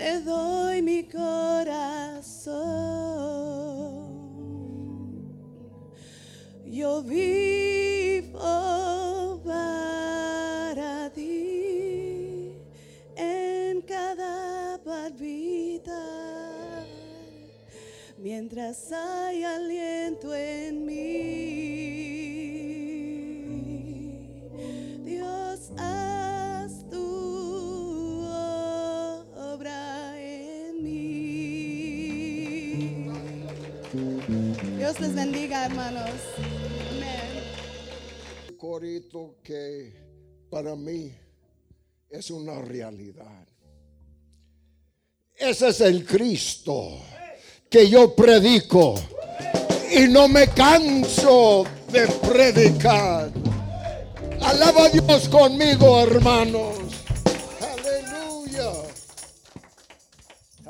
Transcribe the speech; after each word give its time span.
te 0.00 0.20
doy 0.22 0.80
mi 0.80 1.02
corazón. 1.04 2.54
Yo 6.64 7.02
vivo 7.02 8.38
para 9.44 11.10
ti 11.10 12.54
en 13.14 13.82
cada 13.82 14.78
palpita, 14.82 16.02
mientras 18.16 18.90
hay 18.92 19.44
aliento 19.44 19.79
hermanos. 35.64 36.10
Amén. 36.90 37.20
corito 38.58 39.36
que 39.42 39.92
para 40.50 40.76
mí 40.76 41.12
es 42.10 42.30
una 42.30 42.60
realidad. 42.60 43.46
Ese 45.36 45.68
es 45.68 45.80
el 45.80 46.04
Cristo 46.04 46.98
que 47.70 47.88
yo 47.88 48.14
predico 48.14 48.94
y 49.90 50.08
no 50.08 50.28
me 50.28 50.48
canso 50.48 51.64
de 51.90 52.06
predicar. 52.06 53.30
Alaba 54.42 54.84
a 54.84 54.88
Dios 54.88 55.28
conmigo, 55.28 56.00
hermanos. 56.02 56.76
Aleluya. 57.60 58.72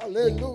Aleluya. 0.01 0.50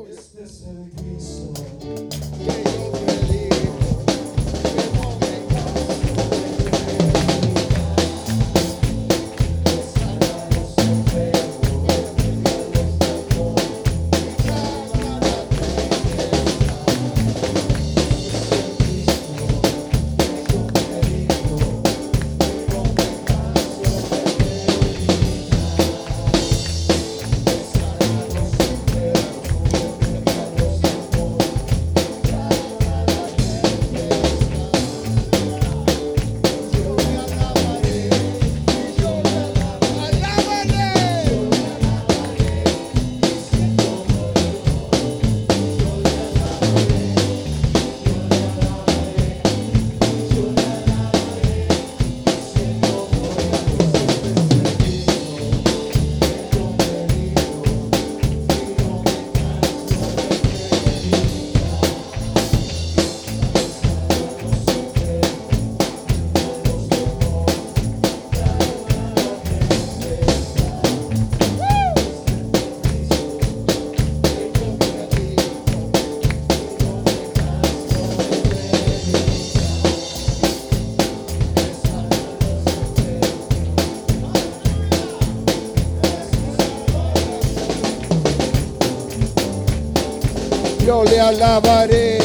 Le 91.15 91.21
alabaré, 91.21 92.25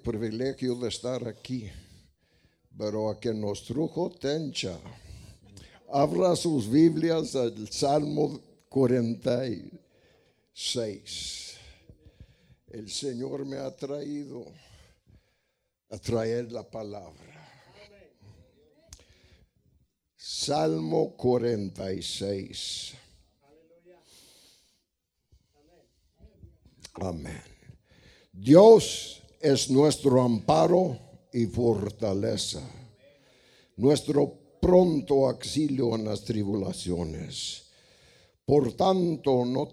privilegio 0.00 0.74
de 0.76 0.88
estar 0.88 1.28
aquí. 1.28 1.70
Pero 2.76 3.10
a 3.10 3.18
quien 3.18 3.40
nos 3.40 3.64
trujo 3.64 4.10
tencha. 4.10 4.78
Abra 5.92 6.36
sus 6.36 6.70
Biblias 6.70 7.34
al 7.34 7.68
Salmo 7.70 8.40
46. 8.68 11.56
El 12.68 12.88
Señor 12.90 13.44
me 13.44 13.56
ha 13.56 13.74
traído 13.74 14.46
a 15.90 15.98
traer 15.98 16.52
la 16.52 16.62
palabra. 16.62 17.18
Salmo 20.16 21.16
46. 21.16 22.94
Amén. 26.94 27.42
Dios 28.32 29.19
es 29.40 29.70
nuestro 29.70 30.20
amparo 30.20 30.98
y 31.32 31.46
fortaleza, 31.46 32.60
nuestro 33.76 34.34
pronto 34.60 35.26
auxilio 35.26 35.94
en 35.96 36.04
las 36.04 36.22
tribulaciones. 36.24 37.62
Por 38.44 38.72
tanto, 38.74 39.44
no 39.46 39.68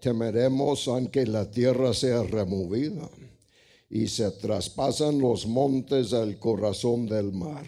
temeremos 0.00 0.88
aunque 0.88 1.24
la 1.26 1.48
tierra 1.50 1.94
sea 1.94 2.22
removida 2.24 3.08
y 3.88 4.08
se 4.08 4.30
traspasan 4.32 5.20
los 5.20 5.46
montes 5.46 6.12
al 6.12 6.38
corazón 6.40 7.06
del 7.06 7.32
mar, 7.32 7.66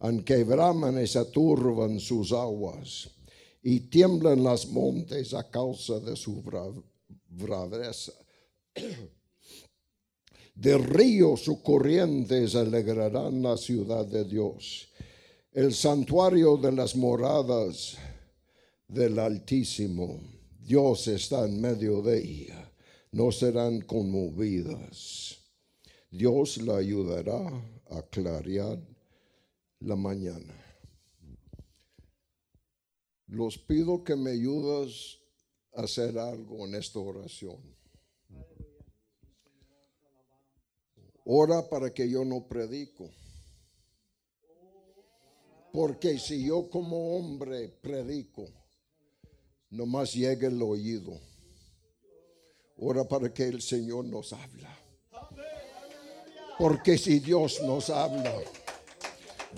aunque 0.00 0.44
braman 0.44 1.02
y 1.02 1.06
se 1.06 1.24
turban 1.26 1.98
sus 2.00 2.32
aguas 2.32 3.08
y 3.62 3.80
tiemblan 3.80 4.42
las 4.42 4.66
montes 4.66 5.32
a 5.32 5.48
causa 5.48 6.00
de 6.00 6.16
su 6.16 6.42
bra- 6.42 6.82
braveza. 7.28 8.12
De 10.54 10.76
ríos 10.76 11.48
o 11.48 11.62
corrientes 11.62 12.54
alegrarán 12.54 13.42
la 13.42 13.56
ciudad 13.56 14.06
de 14.06 14.24
Dios, 14.24 14.88
el 15.52 15.74
santuario 15.74 16.56
de 16.56 16.72
las 16.72 16.94
moradas 16.94 17.96
del 18.86 19.18
Altísimo. 19.18 20.20
Dios 20.60 21.08
está 21.08 21.46
en 21.46 21.60
medio 21.60 22.02
de 22.02 22.18
ella, 22.18 22.72
no 23.12 23.32
serán 23.32 23.80
conmovidas. 23.80 25.38
Dios 26.10 26.58
la 26.58 26.76
ayudará 26.76 27.48
a 27.90 28.02
clarear 28.02 28.78
la 29.80 29.96
mañana. 29.96 30.54
Los 33.26 33.56
pido 33.56 34.04
que 34.04 34.14
me 34.14 34.32
ayudas 34.32 35.18
a 35.74 35.82
hacer 35.84 36.18
algo 36.18 36.66
en 36.66 36.74
esta 36.74 36.98
oración. 36.98 37.71
Ora 41.24 41.68
para 41.68 41.92
que 41.92 42.08
yo 42.08 42.24
no 42.24 42.46
predico. 42.46 43.08
Porque 45.72 46.18
si 46.18 46.46
yo 46.46 46.68
como 46.68 47.16
hombre 47.16 47.68
predico, 47.68 48.46
nomás 49.70 50.12
llegue 50.12 50.48
el 50.48 50.60
oído. 50.60 51.18
Ora 52.78 53.04
para 53.04 53.32
que 53.32 53.44
el 53.44 53.62
Señor 53.62 54.04
nos 54.04 54.32
habla. 54.32 54.76
Porque 56.58 56.98
si 56.98 57.20
Dios 57.20 57.62
nos 57.62 57.88
habla, 57.88 58.34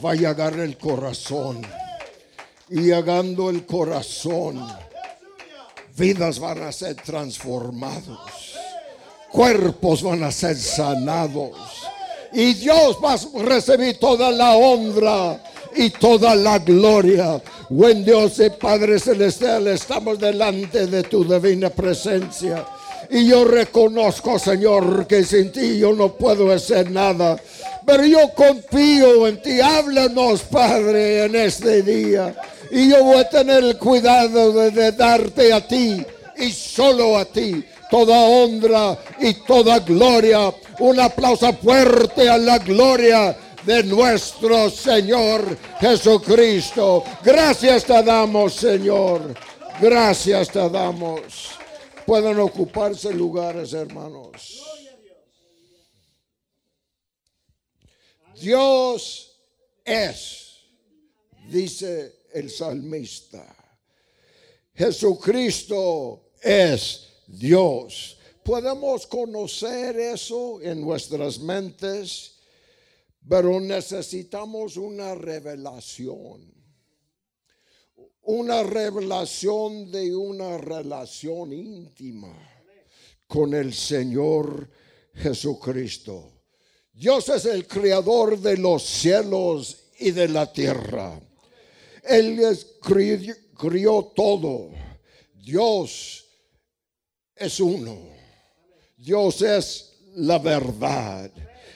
va 0.05 0.13
a 0.13 0.15
llegar 0.15 0.59
el 0.59 0.77
corazón. 0.79 1.63
Y 2.69 2.83
llegando 2.83 3.51
el 3.51 3.67
corazón, 3.67 4.67
vidas 5.97 6.39
van 6.39 6.63
a 6.63 6.73
ser 6.73 6.97
transformados 6.97 8.54
cuerpos 9.35 10.01
van 10.01 10.23
a 10.23 10.31
ser 10.31 10.57
sanados. 10.57 11.51
Y 12.33 12.55
Dios 12.55 12.97
va 13.05 13.15
a 13.15 13.43
recibir 13.43 13.99
toda 13.99 14.31
la 14.31 14.53
honra 14.53 15.41
y 15.75 15.91
toda 15.91 16.37
la 16.37 16.61
gloria. 16.61 17.43
Buen 17.69 18.05
Dios 18.05 18.39
y 18.39 18.49
Padre 18.51 19.01
Celestial, 19.01 19.67
estamos 19.67 20.21
delante 20.21 20.87
de 20.87 21.03
tu 21.03 21.25
divina 21.25 21.69
presencia. 21.69 22.65
Y 23.11 23.27
yo 23.27 23.45
reconozco, 23.45 24.39
Señor, 24.39 25.09
que 25.09 25.25
sin 25.25 25.51
ti 25.51 25.79
yo 25.79 25.93
no 25.93 26.13
puedo 26.13 26.53
hacer 26.53 26.91
nada. 26.93 27.37
Pero 27.85 28.05
yo 28.05 28.33
confío 28.37 29.27
en 29.27 29.43
ti. 29.43 29.61
Háblanos, 29.61 30.43
Padre, 30.43 31.25
en 31.25 31.35
este 31.35 31.83
día. 31.83 32.35
Y 32.71 32.89
yo 32.89 33.03
voy 33.03 33.17
a 33.17 33.29
tener 33.29 33.65
el 33.65 33.79
cuidado 33.79 34.53
de, 34.53 34.93
darte 34.93 35.53
a 35.53 35.67
ti 35.67 36.05
y 36.37 36.51
solo 36.51 37.19
a 37.19 37.25
ti 37.25 37.65
toda 37.95 38.19
honra 38.23 38.99
y 39.21 39.35
toda 39.35 39.79
gloria. 39.79 40.53
Un 40.81 40.99
aplauso 40.99 41.53
fuerte 41.53 42.29
a 42.29 42.37
la 42.37 42.59
gloria 42.59 43.39
de 43.65 43.85
nuestro 43.85 44.69
Señor 44.69 45.57
Jesucristo. 45.79 47.05
Gracias 47.23 47.85
te 47.85 48.03
damos, 48.03 48.55
Señor. 48.55 49.33
Gracias 49.81 50.49
te 50.49 50.69
damos. 50.69 51.51
Pueden 52.05 52.41
ocuparse 52.41 53.15
lugares, 53.15 53.73
hermanos. 53.73 54.65
Dios 58.41 59.39
es, 59.85 60.65
dice 61.49 62.23
el 62.33 62.51
salmista. 62.51 63.55
Jesucristo 64.75 66.33
es 66.43 67.14
Dios. 67.39 68.19
Podemos 68.43 69.07
conocer 69.07 69.99
eso 69.99 70.61
en 70.61 70.81
nuestras 70.81 71.39
mentes, 71.39 72.37
pero 73.29 73.59
necesitamos 73.61 74.77
una 74.77 75.15
revelación. 75.15 76.53
Una 78.23 78.63
revelación 78.63 79.91
de 79.91 80.15
una 80.15 80.59
relación 80.59 81.53
íntima 81.53 82.35
con 83.27 83.55
el 83.55 83.75
Señor 83.75 84.71
Jesucristo. 85.15 86.33
Dios 86.93 87.29
es 87.29 87.45
el 87.47 87.67
creador 87.67 88.39
de 88.39 88.57
los 88.57 88.83
cielos 88.83 89.91
y 89.99 90.13
de 90.13 90.29
la 90.29 90.53
tierra. 90.53 91.21
Él 92.05 92.41
crió, 92.81 94.13
todo. 94.15 94.71
Dios 95.35 96.24
es 97.37 97.61
uno. 97.61 97.97
Dios 98.97 99.43
es 99.43 99.95
la 100.15 100.39
verdad. 100.39 101.31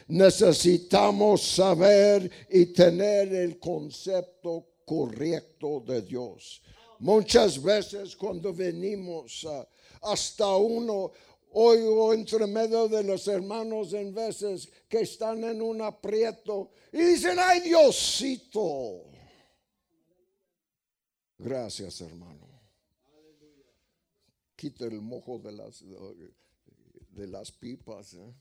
Necesitamos 0.08 1.42
saber 1.42 2.30
y 2.50 2.66
tener 2.66 3.32
el 3.34 3.58
concepto 3.58 4.66
correcto 4.84 5.80
de 5.86 6.02
Dios. 6.02 6.62
Muchas 7.00 7.62
veces 7.62 8.16
cuando 8.16 8.52
venimos 8.52 9.46
hasta 10.02 10.56
uno, 10.56 11.12
oigo 11.52 12.14
entre 12.14 12.46
medio 12.46 12.88
de 12.88 13.04
los 13.04 13.28
hermanos 13.28 13.92
en 13.92 14.14
veces 14.14 14.68
que 14.88 15.00
están 15.00 15.44
en 15.44 15.60
un 15.60 15.82
aprieto 15.82 16.70
y 16.92 16.98
dicen, 16.98 17.36
ay 17.38 17.60
Diosito. 17.60 19.04
Gracias, 21.38 22.00
hermano. 22.00 22.47
Quita 24.58 24.86
el 24.86 25.00
mojo 25.00 25.38
de 25.38 25.52
las, 25.52 25.84
de 25.84 27.26
las 27.28 27.52
pipas. 27.52 28.14
¿eh? 28.14 28.34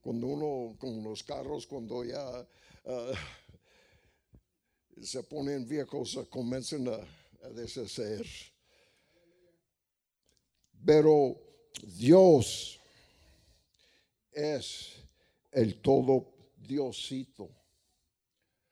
Cuando 0.00 0.28
uno, 0.28 0.78
con 0.78 1.04
los 1.04 1.22
carros, 1.22 1.66
cuando 1.66 2.02
ya 2.02 2.48
ah, 2.86 3.12
se 5.02 5.22
ponen 5.24 5.68
viejos, 5.68 6.18
comienzan 6.30 6.88
a, 6.88 6.96
a 7.44 7.50
deshacer. 7.50 8.26
Pero 10.86 11.36
Dios 11.98 12.80
es 14.32 14.94
el 15.52 15.82
todo 15.82 16.32
Diosito. 16.56 17.50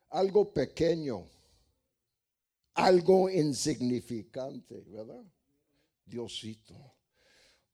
Algo 0.09 0.51
pequeño 0.51 1.27
algo 2.75 3.31
insignificante, 3.31 4.83
¿verdad? 4.89 5.25
Diosito. 6.07 6.75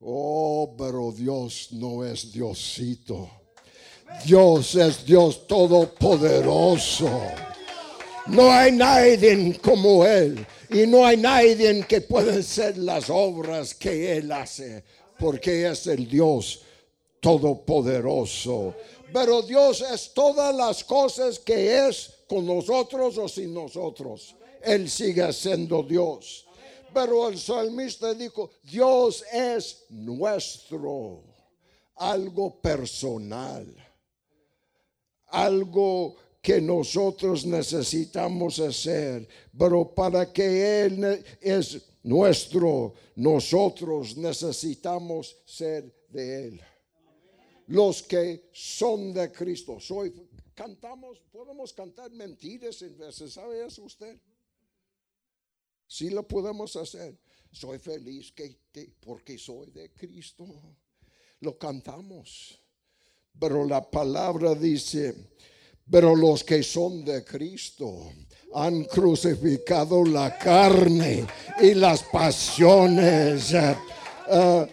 Oh, 0.00 0.74
pero 0.78 1.12
Dios 1.12 1.68
no 1.72 2.04
es 2.04 2.32
Diosito. 2.32 3.30
Dios 4.24 4.74
es 4.74 5.04
Dios 5.04 5.46
todopoderoso. 5.46 7.10
No 8.26 8.50
hay 8.50 8.72
nadie 8.72 9.58
como 9.60 10.04
Él. 10.04 10.46
Y 10.70 10.86
no 10.86 11.04
hay 11.04 11.16
nadie 11.16 11.84
que 11.86 12.00
pueda 12.00 12.38
hacer 12.38 12.78
las 12.78 13.10
obras 13.10 13.74
que 13.74 14.16
Él 14.16 14.30
hace. 14.32 14.84
Porque 15.18 15.68
es 15.68 15.86
el 15.86 16.08
Dios 16.08 16.62
todopoderoso. 17.20 18.74
Pero 19.12 19.42
Dios 19.42 19.82
es 19.82 20.12
todas 20.14 20.54
las 20.54 20.84
cosas 20.84 21.38
que 21.38 21.88
es 21.88 22.10
con 22.28 22.46
nosotros 22.46 23.18
o 23.18 23.28
sin 23.28 23.52
nosotros. 23.52 24.34
Él 24.62 24.88
sigue 24.88 25.32
siendo 25.32 25.82
Dios. 25.82 26.46
Pero 26.92 27.28
el 27.28 27.38
salmista 27.38 28.12
dijo, 28.14 28.50
Dios 28.62 29.24
es 29.32 29.84
nuestro, 29.90 31.22
algo 31.94 32.60
personal, 32.60 33.66
algo 35.26 36.16
que 36.42 36.60
nosotros 36.60 37.44
necesitamos 37.44 38.58
hacer, 38.58 39.28
pero 39.56 39.94
para 39.94 40.32
que 40.32 40.84
Él 40.84 41.24
es 41.40 41.82
nuestro, 42.02 42.94
nosotros 43.14 44.16
necesitamos 44.16 45.36
ser 45.44 45.94
de 46.08 46.48
Él. 46.48 46.60
Los 47.66 48.02
que 48.02 48.48
son 48.52 49.12
de 49.12 49.30
Cristo. 49.30 49.78
Soy, 49.78 50.12
cantamos, 50.54 51.20
podemos 51.30 51.72
cantar 51.72 52.10
mentiras 52.10 52.82
en 52.82 52.96
veces, 52.98 53.32
¿sabe 53.34 53.64
eso 53.64 53.84
usted? 53.84 54.18
Si 55.90 56.08
lo 56.08 56.22
podemos 56.22 56.76
hacer. 56.76 57.18
Soy 57.50 57.80
feliz 57.80 58.30
que, 58.30 58.60
porque 59.00 59.36
soy 59.36 59.72
de 59.72 59.90
Cristo. 59.90 60.46
Lo 61.40 61.58
cantamos. 61.58 62.60
Pero 63.40 63.64
la 63.64 63.90
palabra 63.90 64.54
dice, 64.54 65.12
pero 65.90 66.14
los 66.14 66.44
que 66.44 66.62
son 66.62 67.04
de 67.04 67.24
Cristo 67.24 68.12
han 68.54 68.84
crucificado 68.84 70.04
la 70.04 70.38
carne 70.38 71.26
y 71.60 71.74
las 71.74 72.04
pasiones. 72.04 73.52
Uh, 73.52 74.66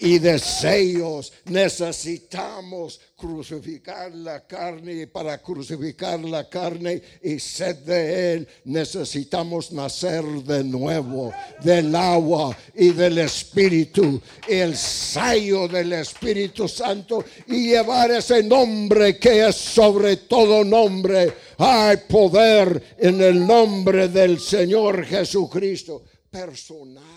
y 0.00 0.18
deseos. 0.18 1.32
Necesitamos 1.46 3.00
crucificar 3.16 4.14
la 4.14 4.46
carne 4.46 4.92
y 5.02 5.06
para 5.06 5.40
crucificar 5.40 6.20
la 6.20 6.48
carne 6.48 7.00
y 7.22 7.38
sed 7.38 7.76
de 7.76 8.34
él 8.34 8.48
necesitamos 8.64 9.72
nacer 9.72 10.24
de 10.24 10.62
nuevo 10.64 11.32
del 11.62 11.94
agua 11.94 12.54
y 12.74 12.90
del 12.90 13.18
espíritu 13.18 14.20
el 14.48 14.76
sello 14.76 15.68
del 15.68 15.92
Espíritu 15.92 16.68
Santo 16.68 17.24
y 17.46 17.68
llevar 17.68 18.10
ese 18.10 18.42
nombre 18.42 19.18
que 19.18 19.46
es 19.46 19.56
sobre 19.56 20.16
todo 20.16 20.64
nombre. 20.64 21.32
Hay 21.58 21.98
poder 22.08 22.96
en 22.98 23.20
el 23.20 23.46
nombre 23.46 24.08
del 24.08 24.40
Señor 24.40 25.04
Jesucristo 25.04 26.02
personal 26.30 27.13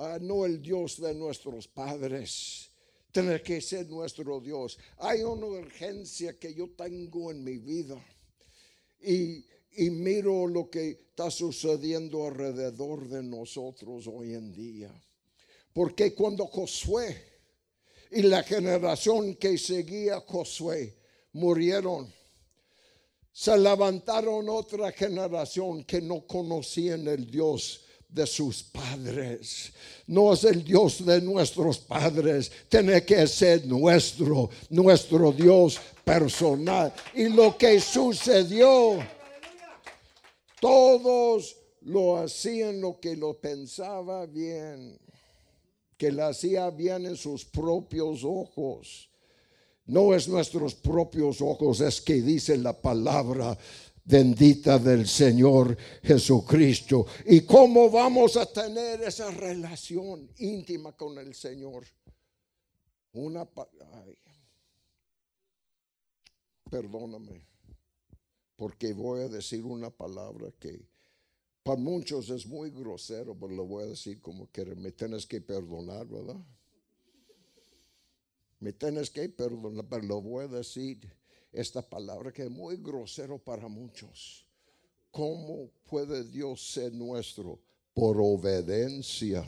Ah, 0.00 0.16
no 0.20 0.44
el 0.44 0.62
Dios 0.62 1.00
de 1.00 1.12
nuestros 1.12 1.66
padres. 1.66 2.70
Tener 3.10 3.42
que 3.42 3.60
ser 3.60 3.88
nuestro 3.88 4.38
Dios. 4.38 4.78
Hay 4.98 5.22
una 5.22 5.46
urgencia 5.46 6.38
que 6.38 6.54
yo 6.54 6.70
tengo 6.70 7.32
en 7.32 7.42
mi 7.42 7.58
vida. 7.58 8.00
Y, 9.00 9.44
miro 9.90 10.46
lo 10.46 10.70
que 10.70 10.90
está 10.90 11.32
sucediendo 11.32 12.28
alrededor 12.28 13.08
de 13.08 13.24
nosotros 13.24 14.06
hoy 14.06 14.34
en 14.34 14.52
día. 14.52 14.92
Porque 15.72 16.14
cuando 16.14 16.46
Josué 16.46 17.20
y 18.12 18.22
la 18.22 18.44
generación 18.44 19.34
que 19.34 19.58
seguía 19.58 20.20
Josué 20.20 20.96
murieron, 21.32 22.12
se 23.32 23.58
levantaron 23.58 24.48
otra 24.48 24.92
generación 24.92 25.82
que 25.82 26.00
no 26.00 26.24
conocían 26.24 27.08
el 27.08 27.28
Dios 27.28 27.84
de 28.08 28.26
sus 28.26 28.62
padres. 28.62 29.72
No 30.06 30.32
es 30.32 30.44
el 30.44 30.64
Dios 30.64 31.04
de 31.04 31.20
nuestros 31.20 31.78
padres. 31.78 32.50
Tiene 32.68 33.04
que 33.04 33.26
ser 33.26 33.66
nuestro, 33.66 34.50
nuestro 34.70 35.32
Dios 35.32 35.78
personal. 36.04 36.92
Y 37.14 37.28
lo 37.28 37.56
que 37.56 37.80
sucedió, 37.80 38.98
todos 40.60 41.56
lo 41.82 42.16
hacían 42.18 42.80
lo 42.80 42.98
que 42.98 43.16
lo 43.16 43.38
pensaba 43.38 44.26
bien. 44.26 44.98
que 45.98 46.12
la 46.12 46.28
hacía 46.28 46.70
bien 46.70 47.06
en 47.06 47.16
sus 47.16 47.44
propios 47.44 48.22
ojos. 48.22 49.10
No 49.84 50.14
es 50.14 50.28
nuestros 50.28 50.74
propios 50.74 51.40
ojos, 51.40 51.80
es 51.80 52.00
que 52.00 52.22
dice 52.22 52.56
la 52.56 52.72
palabra 52.72 53.58
bendita 54.08 54.78
del 54.78 55.06
Señor 55.06 55.76
Jesucristo. 56.02 57.06
¿Y 57.26 57.42
cómo 57.42 57.90
vamos 57.90 58.36
a 58.36 58.46
tener 58.46 59.02
esa 59.02 59.30
relación 59.30 60.30
íntima 60.38 60.96
con 60.96 61.18
el 61.18 61.34
Señor? 61.34 61.84
Una 63.12 63.46
perdóname, 66.70 67.46
porque 68.56 68.92
voy 68.92 69.20
a 69.22 69.28
decir 69.28 69.64
una 69.64 69.90
palabra 69.90 70.52
que 70.58 70.86
para 71.62 71.78
muchos 71.78 72.30
es 72.30 72.46
muy 72.46 72.70
grosero, 72.70 73.34
pero 73.38 73.52
lo 73.54 73.66
voy 73.66 73.84
a 73.84 73.88
decir 73.88 74.20
como 74.20 74.50
que 74.50 74.64
me 74.64 74.92
tienes 74.92 75.26
que 75.26 75.40
perdonar, 75.40 76.06
¿verdad? 76.06 76.40
Me 78.60 78.72
tienes 78.72 79.10
que 79.10 79.28
perdonar, 79.28 79.86
pero 79.88 80.02
lo 80.02 80.20
voy 80.20 80.44
a 80.44 80.48
decir 80.48 80.98
esta 81.52 81.82
palabra 81.82 82.32
que 82.32 82.42
es 82.44 82.50
muy 82.50 82.76
grosero 82.76 83.38
para 83.38 83.68
muchos. 83.68 84.44
¿Cómo 85.10 85.70
puede 85.88 86.24
Dios 86.24 86.72
ser 86.72 86.92
nuestro? 86.92 87.58
Por 87.94 88.18
obediencia. 88.20 89.44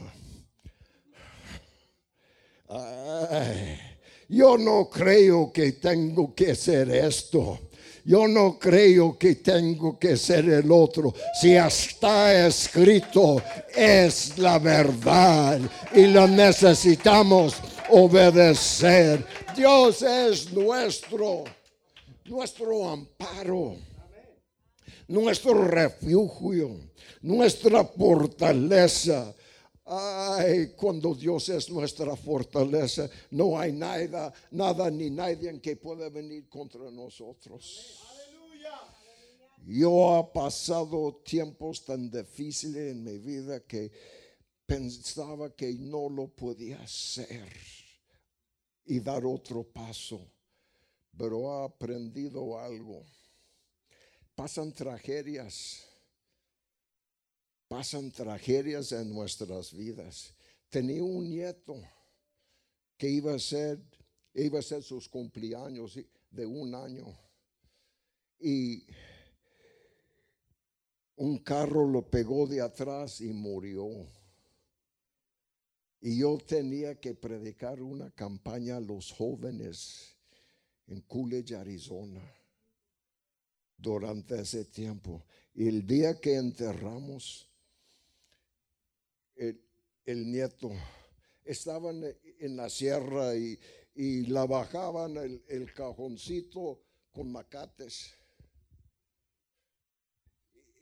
yo 4.28 4.58
no 4.58 4.88
creo 4.88 5.52
que 5.52 5.72
tengo 5.72 6.34
que 6.34 6.54
ser 6.54 6.90
esto. 6.90 7.58
Yo 8.04 8.26
no 8.26 8.58
creo 8.58 9.18
que 9.18 9.36
tengo 9.36 9.98
que 9.98 10.16
ser 10.16 10.48
el 10.48 10.72
otro. 10.72 11.14
Si 11.40 11.54
está 11.54 12.46
escrito, 12.46 13.42
es 13.76 14.38
la 14.38 14.58
verdad 14.58 15.60
y 15.94 16.06
lo 16.06 16.26
necesitamos 16.26 17.56
obedecer. 17.90 19.24
Dios 19.54 20.02
es 20.02 20.50
nuestro 20.52 21.44
nuestro 22.30 22.88
amparo, 22.88 23.76
nuestro 25.08 25.64
refugio, 25.64 26.78
nuestra 27.22 27.84
fortaleza. 27.84 29.34
Ay, 29.84 30.72
cuando 30.76 31.14
Dios 31.14 31.48
es 31.48 31.68
nuestra 31.68 32.14
fortaleza, 32.14 33.10
no 33.32 33.58
hay 33.58 33.72
nada, 33.72 34.32
nada 34.52 34.88
ni 34.88 35.10
nadie 35.10 35.60
que 35.60 35.74
pueda 35.76 36.08
venir 36.08 36.48
contra 36.48 36.90
nosotros. 36.92 37.98
Yo 39.66 40.18
he 40.18 40.32
pasado 40.32 41.20
tiempos 41.24 41.84
tan 41.84 42.10
difíciles 42.10 42.92
en 42.92 43.02
mi 43.02 43.18
vida 43.18 43.60
que 43.60 43.90
pensaba 44.64 45.54
que 45.54 45.74
no 45.74 46.08
lo 46.08 46.28
podía 46.28 46.80
hacer 46.80 47.52
y 48.86 49.00
dar 49.00 49.26
otro 49.26 49.64
paso 49.64 50.20
pero 51.16 51.52
ha 51.52 51.64
aprendido 51.64 52.58
algo. 52.58 53.04
Pasan 54.34 54.72
tragedias, 54.72 55.84
pasan 57.68 58.10
tragedias 58.10 58.92
en 58.92 59.12
nuestras 59.12 59.72
vidas. 59.72 60.34
Tenía 60.68 61.02
un 61.02 61.28
nieto 61.28 61.80
que 62.96 63.08
iba 63.08 63.34
a 63.34 63.38
ser, 63.38 63.78
iba 64.34 64.58
a 64.58 64.62
ser 64.62 64.82
sus 64.82 65.08
cumpleaños 65.08 65.98
de 66.30 66.46
un 66.46 66.74
año 66.74 67.06
y 68.38 68.86
un 71.16 71.38
carro 71.38 71.86
lo 71.86 72.08
pegó 72.08 72.46
de 72.46 72.62
atrás 72.62 73.20
y 73.20 73.28
murió. 73.28 73.88
Y 76.00 76.18
yo 76.18 76.38
tenía 76.38 76.98
que 76.98 77.14
predicar 77.14 77.82
una 77.82 78.10
campaña 78.10 78.78
a 78.78 78.80
los 78.80 79.12
jóvenes 79.12 80.16
en 80.90 81.00
Coolidge, 81.02 81.54
Arizona, 81.54 82.20
durante 83.76 84.40
ese 84.40 84.64
tiempo. 84.64 85.24
Y 85.54 85.68
el 85.68 85.86
día 85.86 86.20
que 86.20 86.34
enterramos, 86.34 87.48
el, 89.36 90.30
nieto, 90.30 90.70
estaban 91.44 92.02
en 92.38 92.56
la 92.56 92.68
sierra 92.68 93.34
y, 93.36 93.58
la 94.26 94.46
bajaban 94.46 95.16
el, 95.16 95.44
el 95.48 95.72
cajoncito 95.72 96.82
con 97.12 97.30
macates. 97.30 98.12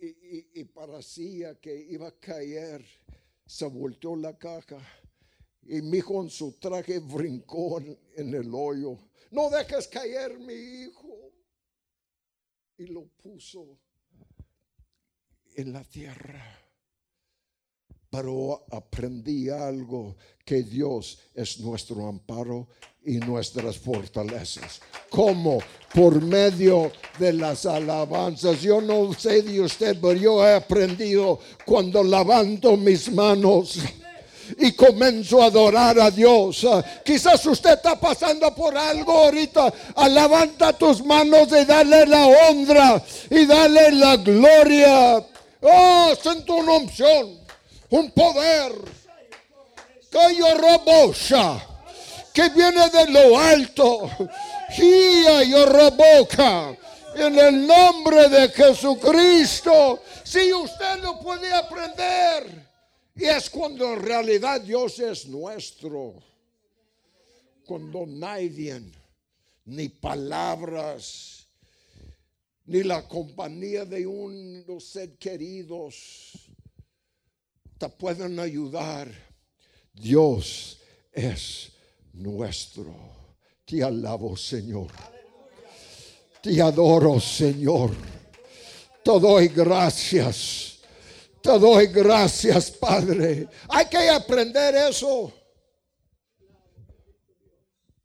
Y, 0.00 0.60
y, 0.60 0.64
parecía 0.64 1.58
que 1.60 1.74
iba 1.74 2.08
a 2.08 2.18
caer, 2.18 2.84
se 3.44 3.66
volteó 3.66 4.14
la 4.14 4.38
caja 4.38 4.78
y 5.62 5.82
mi 5.82 5.98
hijo 5.98 6.22
en 6.22 6.30
su 6.30 6.52
traje 6.52 7.00
brincó 7.00 7.80
en 7.80 8.34
el 8.34 8.54
hoyo 8.54 8.96
no 9.30 9.50
dejes 9.50 9.88
caer 9.88 10.38
mi 10.38 10.54
hijo. 10.54 11.32
Y 12.78 12.86
lo 12.86 13.06
puso 13.22 13.78
en 15.56 15.72
la 15.72 15.82
tierra. 15.84 16.42
Pero 18.10 18.64
aprendí 18.70 19.50
algo, 19.50 20.16
que 20.44 20.62
Dios 20.62 21.18
es 21.34 21.60
nuestro 21.60 22.06
amparo 22.06 22.68
y 23.04 23.18
nuestras 23.18 23.76
fortalezas. 23.76 24.80
¿Cómo? 25.10 25.58
Por 25.92 26.22
medio 26.22 26.90
de 27.18 27.34
las 27.34 27.66
alabanzas. 27.66 28.62
Yo 28.62 28.80
no 28.80 29.12
sé 29.12 29.42
de 29.42 29.60
usted, 29.60 29.98
pero 30.00 30.14
yo 30.14 30.46
he 30.46 30.54
aprendido 30.54 31.38
cuando 31.66 32.02
lavando 32.02 32.76
mis 32.76 33.12
manos 33.12 33.78
y 34.56 34.72
comenzó 34.72 35.42
a 35.42 35.46
adorar 35.46 35.98
a 36.00 36.10
Dios. 36.10 36.66
Quizás 37.04 37.44
usted 37.46 37.74
está 37.74 37.98
pasando 37.98 38.54
por 38.54 38.76
algo 38.76 39.12
ahorita. 39.12 39.72
Ah, 39.96 40.08
levanta 40.08 40.72
tus 40.72 41.04
manos 41.04 41.48
y 41.52 41.64
dale 41.64 42.06
la 42.06 42.26
honra 42.26 43.02
y 43.30 43.46
dale 43.46 43.92
la 43.92 44.16
gloria. 44.16 45.24
Oh, 45.60 46.12
siento 46.20 46.54
una 46.54 46.72
unción, 46.72 47.38
un 47.90 48.10
poder. 48.12 48.72
Que 50.10 50.36
yo 50.36 50.54
robosa, 50.56 51.60
que 52.32 52.48
viene 52.48 52.88
de 52.88 53.08
lo 53.08 53.38
alto. 53.38 54.10
Gia 54.70 55.42
yo 55.42 55.66
roboca. 55.66 56.76
En 57.14 57.38
el 57.38 57.66
nombre 57.66 58.28
de 58.28 58.48
Jesucristo. 58.50 60.00
Si 60.22 60.52
usted 60.52 61.00
lo 61.02 61.18
puede 61.20 61.52
aprender. 61.52 62.67
Y 63.18 63.24
es 63.24 63.50
cuando 63.50 63.94
en 63.94 64.00
realidad 64.00 64.60
Dios 64.60 65.00
es 65.00 65.26
nuestro. 65.26 66.14
Cuando 67.66 68.06
nadie, 68.06 68.80
ni 69.64 69.88
palabras, 69.88 71.48
ni 72.66 72.84
la 72.84 73.06
compañía 73.08 73.84
de 73.84 74.06
unos 74.06 74.84
ser 74.84 75.18
queridos 75.18 76.48
te 77.76 77.88
pueden 77.88 78.38
ayudar. 78.38 79.10
Dios 79.92 80.78
es 81.12 81.72
nuestro. 82.12 82.94
Te 83.64 83.82
alabo, 83.82 84.36
Señor. 84.36 84.92
Te 86.40 86.62
adoro, 86.62 87.18
Señor. 87.18 87.90
Te 89.02 89.18
doy 89.18 89.48
gracias 89.48 90.77
te 91.42 91.58
doy 91.58 91.86
gracias, 91.86 92.70
Padre. 92.70 93.48
Hay 93.68 93.86
que 93.86 94.08
aprender 94.08 94.74
eso 94.74 95.32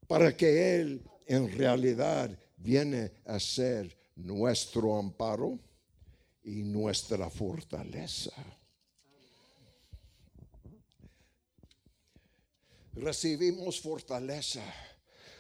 para 0.08 0.36
que 0.36 0.80
Él 0.80 1.04
en 1.26 1.52
realidad 1.58 2.30
viene 2.58 3.12
a 3.26 3.40
ser 3.40 3.98
nuestro 4.16 4.98
amparo 4.98 5.60
y 6.44 6.64
nuestra 6.64 7.30
fortaleza. 7.30 8.32
Recibimos 12.94 13.82
fortaleza, 13.82 14.62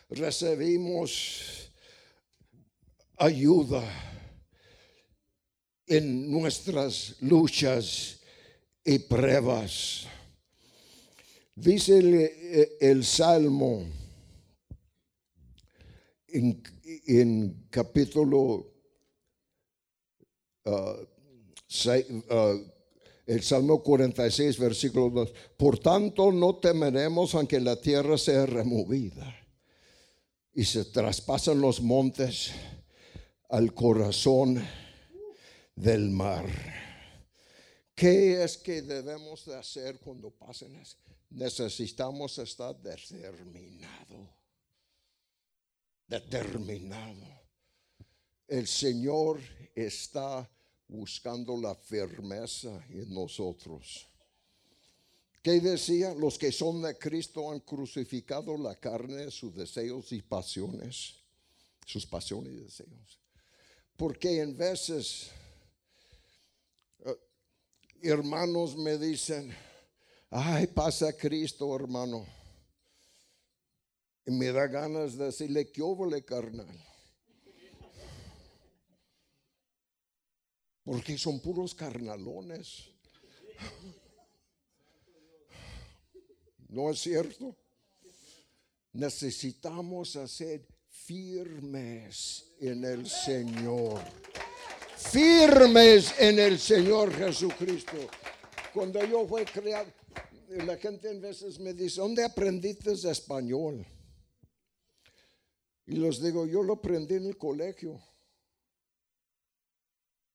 recibimos 0.09 1.71
ayuda 3.17 3.83
en 5.87 6.31
nuestras 6.31 7.15
luchas 7.21 8.19
y 8.83 8.99
pruebas. 8.99 10.07
Dice 11.55 12.77
el, 12.79 13.05
Salmo 13.05 13.83
en, 16.27 17.67
capítulo 17.69 18.73
uh, 20.65 20.69
uh, 20.69 22.73
el 23.25 23.41
Salmo 23.41 23.83
46, 23.83 24.57
versículo 24.57 25.09
2. 25.09 25.33
Por 25.55 25.79
tanto, 25.79 26.31
no 26.31 26.55
temeremos 26.55 27.35
aunque 27.35 27.59
la 27.59 27.79
tierra 27.79 28.17
sea 28.17 28.45
removida 28.45 29.35
y 30.53 30.65
se 30.65 30.85
traspasan 30.85 31.61
los 31.61 31.81
montes 31.81 32.51
al 33.49 33.73
corazón 33.73 34.61
del 35.75 36.09
mar. 36.09 36.45
¿Qué 37.95 38.43
es 38.43 38.57
que 38.57 38.81
debemos 38.81 39.45
de 39.45 39.55
hacer 39.55 39.99
cuando 39.99 40.31
pasen 40.31 40.75
necesitamos 41.33 42.37
estar 42.37 42.75
determinado. 42.81 44.29
Determinado. 46.07 47.41
El 48.47 48.67
Señor 48.67 49.41
está 49.75 50.49
buscando 50.87 51.57
la 51.57 51.75
firmeza 51.75 52.85
en 52.89 53.13
nosotros. 53.13 54.07
¿Qué 55.41 55.59
decía? 55.59 56.13
Los 56.13 56.37
que 56.37 56.51
son 56.51 56.81
de 56.81 56.97
Cristo 56.97 57.51
han 57.51 57.59
crucificado 57.61 58.57
la 58.57 58.75
carne, 58.75 59.31
sus 59.31 59.55
deseos 59.55 60.11
y 60.11 60.21
pasiones, 60.21 61.15
sus 61.85 62.05
pasiones 62.05 62.53
y 62.53 62.57
deseos. 62.57 63.19
Porque 63.97 64.39
en 64.39 64.55
veces 64.55 65.31
hermanos 68.09 68.75
me 68.75 68.97
dicen, 68.97 69.55
ay, 70.29 70.67
pasa 70.67 71.13
Cristo, 71.13 71.75
hermano. 71.75 72.25
Y 74.25 74.31
me 74.31 74.51
da 74.51 74.67
ganas 74.67 75.17
de 75.17 75.25
decirle, 75.25 75.71
¿qué 75.71 75.81
le 76.09 76.23
carnal? 76.23 76.67
Porque 80.83 81.17
son 81.17 81.39
puros 81.39 81.73
carnalones. 81.73 82.89
¿No 86.69 86.89
es 86.89 86.99
cierto? 86.99 87.55
Necesitamos 88.91 90.15
hacer 90.15 90.67
firmes 90.87 92.45
en 92.59 92.83
el 92.83 93.07
Señor. 93.07 94.01
Firmes 95.11 96.13
en 96.19 96.39
el 96.39 96.57
Señor 96.59 97.13
Jesucristo. 97.13 97.97
Cuando 98.73 99.03
yo 99.05 99.27
fui 99.27 99.45
creado, 99.45 99.91
la 100.49 100.77
gente 100.77 101.09
en 101.09 101.21
veces 101.21 101.59
me 101.59 101.73
dice, 101.73 102.01
¿dónde 102.01 102.23
aprendiste 102.23 102.93
español? 102.93 103.85
Y 105.85 105.97
les 105.97 106.21
digo, 106.21 106.45
yo 106.45 106.63
lo 106.63 106.73
aprendí 106.73 107.15
en 107.15 107.27
el 107.27 107.37
colegio. 107.37 108.01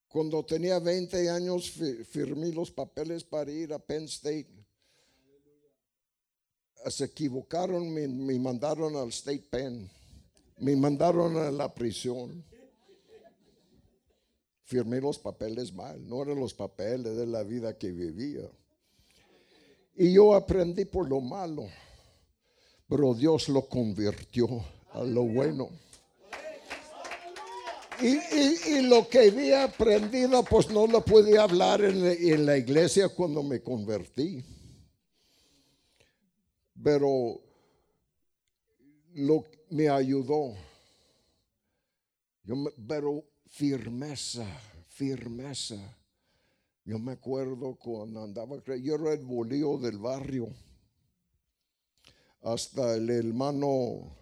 Cuando 0.09 0.45
tenía 0.45 0.79
20 0.79 1.29
años 1.31 1.71
firmé 2.09 2.53
los 2.53 2.71
papeles 2.71 3.25
para 3.25 3.51
ir 3.51 3.73
a 3.73 3.79
Penn 3.79 4.05
State. 4.05 4.49
Se 6.87 7.05
equivocaron, 7.05 7.93
me, 7.93 8.07
me 8.07 8.39
mandaron 8.39 8.97
al 8.97 9.09
State 9.09 9.47
Penn. 9.51 9.91
Me 10.59 10.77
mandaron 10.77 11.37
a 11.37 11.51
la 11.51 11.73
prisión. 11.75 12.45
Firmé 14.69 15.01
los 15.01 15.19
papeles 15.19 15.73
mal, 15.73 16.07
no 16.07 16.23
eran 16.23 16.39
los 16.39 16.53
papeles 16.53 17.17
de 17.17 17.27
la 17.27 17.43
vida 17.43 17.79
que 17.79 17.91
vivía. 17.91 18.47
Y 19.97 20.13
yo 20.13 20.35
aprendí 20.35 20.85
por 20.85 21.09
lo 21.09 21.23
malo, 21.23 21.67
pero 22.87 23.15
Dios 23.15 23.49
lo 23.49 23.67
convirtió 23.67 24.47
a 24.93 25.05
lo 25.05 25.23
bueno. 25.23 25.71
Y, 28.03 28.83
lo 28.83 29.09
que 29.09 29.31
había 29.31 29.65
aprendido, 29.65 30.43
pues 30.43 30.69
no 30.69 30.87
lo 30.87 31.03
pude 31.03 31.39
hablar 31.39 31.83
en, 31.83 32.45
la 32.45 32.59
iglesia 32.59 33.09
cuando 33.09 33.43
me 33.43 33.63
convertí. 33.63 34.45
Pero 36.85 37.41
lo 39.15 39.47
me 39.71 39.89
ayudó. 39.89 40.53
Yo 42.45 42.55
pero 42.87 43.25
firmeza, 43.49 44.47
firmeza. 44.89 45.77
Yo 46.85 46.99
me 46.99 47.13
acuerdo 47.13 47.77
cuando 47.77 48.23
andaba, 48.23 48.63
yo 48.81 48.95
era 48.95 49.13
el 49.13 49.25
bolío 49.25 49.79
del 49.79 49.99
barrio. 49.99 50.49
Hasta 52.43 52.97
el 52.97 53.11
hermano 53.11 54.17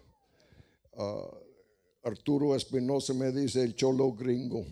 ah, 0.97 1.29
Arturo 2.03 2.55
Espinosa 2.55 3.13
me 3.13 3.31
dice 3.31 3.63
el 3.63 3.75
cholo 3.75 4.11
gringo. 4.13 4.65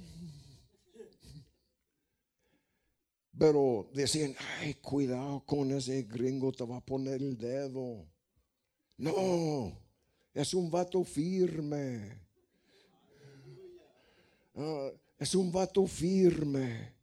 Pero 3.37 3.89
decían, 3.93 4.33
ay, 4.59 4.75
cuidado 4.75 5.43
con 5.45 5.71
ese 5.71 6.03
gringo, 6.03 6.51
te 6.53 6.65
va 6.65 6.77
a 6.77 6.85
poner 6.85 7.21
el 7.21 7.37
dedo. 7.37 8.05
No, 8.97 9.77
es 10.33 10.53
un 10.53 10.71
vato 10.71 11.03
firme. 11.03 12.24
Ah, 14.55 14.89
es 15.19 15.35
un 15.35 15.51
vato 15.51 15.85
firme. 15.85 16.93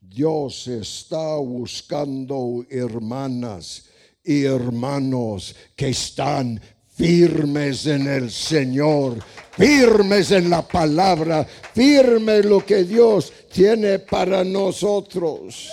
Dios 0.00 0.66
está 0.66 1.36
buscando 1.36 2.64
hermanas 2.68 3.88
y 4.24 4.44
hermanos 4.44 5.54
que 5.76 5.88
están 5.88 6.60
firmes 6.86 7.86
en 7.86 8.08
el 8.08 8.30
Señor, 8.30 9.22
firmes 9.56 10.32
en 10.32 10.50
la 10.50 10.66
palabra, 10.66 11.44
firmes 11.44 12.44
lo 12.44 12.64
que 12.64 12.82
Dios 12.82 13.32
tiene 13.52 14.00
para 14.00 14.42
nosotros. 14.42 15.68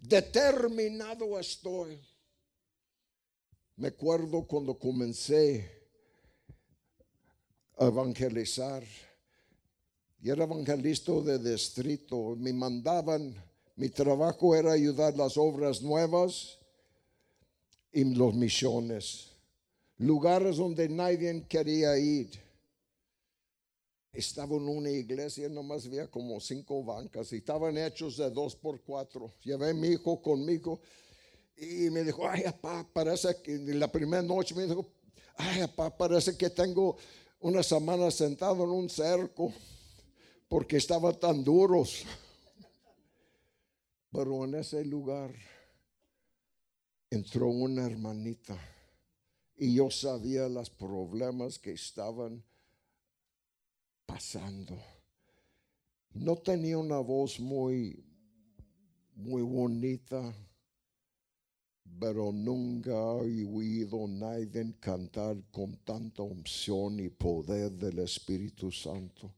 Determinado 0.00 1.38
estoy. 1.38 2.00
Me 3.76 3.88
acuerdo 3.88 4.46
cuando 4.46 4.78
comencé 4.78 5.73
evangelizar. 7.78 8.82
Y 10.22 10.30
era 10.30 10.44
evangelista 10.44 11.12
de 11.20 11.38
distrito. 11.38 12.34
Me 12.36 12.52
mandaban, 12.52 13.34
mi 13.76 13.88
trabajo 13.88 14.54
era 14.54 14.72
ayudar 14.72 15.16
las 15.16 15.36
obras 15.36 15.82
nuevas 15.82 16.58
y 17.92 18.04
los 18.04 18.34
misiones, 18.34 19.30
lugares 19.98 20.56
donde 20.56 20.88
nadie 20.88 21.44
quería 21.48 21.96
ir. 21.96 22.28
Estaba 24.12 24.56
en 24.56 24.68
una 24.68 24.90
iglesia, 24.90 25.48
nomás 25.48 25.86
había 25.86 26.08
como 26.08 26.40
cinco 26.40 26.82
bancas 26.84 27.32
y 27.32 27.36
estaban 27.36 27.76
hechos 27.78 28.16
de 28.16 28.30
dos 28.30 28.54
por 28.54 28.80
cuatro. 28.80 29.32
Llevé 29.42 29.70
a 29.70 29.74
mi 29.74 29.88
hijo 29.88 30.20
conmigo 30.22 30.80
y 31.56 31.90
me 31.90 32.02
dijo, 32.02 32.28
ay, 32.28 32.42
papá, 32.44 32.86
parece 32.92 33.36
que 33.42 33.58
la 33.58 33.90
primera 33.90 34.22
noche 34.22 34.54
me 34.54 34.66
dijo, 34.66 34.86
ay, 35.36 35.62
papá, 35.68 35.96
parece 35.96 36.36
que 36.36 36.50
tengo 36.50 36.96
una 37.44 37.62
semana 37.62 38.10
sentado 38.10 38.64
en 38.64 38.70
un 38.70 38.88
cerco 38.88 39.52
porque 40.48 40.78
estaban 40.78 41.20
tan 41.20 41.44
duros. 41.44 42.02
Pero 44.10 44.46
en 44.46 44.54
ese 44.54 44.82
lugar 44.82 45.30
entró 47.10 47.48
una 47.48 47.84
hermanita 47.84 48.58
y 49.58 49.74
yo 49.74 49.90
sabía 49.90 50.48
los 50.48 50.70
problemas 50.70 51.58
que 51.58 51.72
estaban 51.72 52.42
pasando. 54.06 54.82
No 56.14 56.36
tenía 56.36 56.78
una 56.78 57.00
voz 57.00 57.38
muy, 57.38 58.02
muy 59.16 59.42
bonita, 59.42 60.34
pero 61.98 62.32
nunca 62.32 62.92
he 63.24 63.44
oído 63.44 64.06
nadie 64.08 64.74
cantar 64.80 65.36
con 65.50 65.76
tanta 65.84 66.22
unción 66.22 67.00
y 67.00 67.08
poder 67.08 67.70
del 67.72 68.00
Espíritu 68.00 68.70
Santo. 68.70 69.32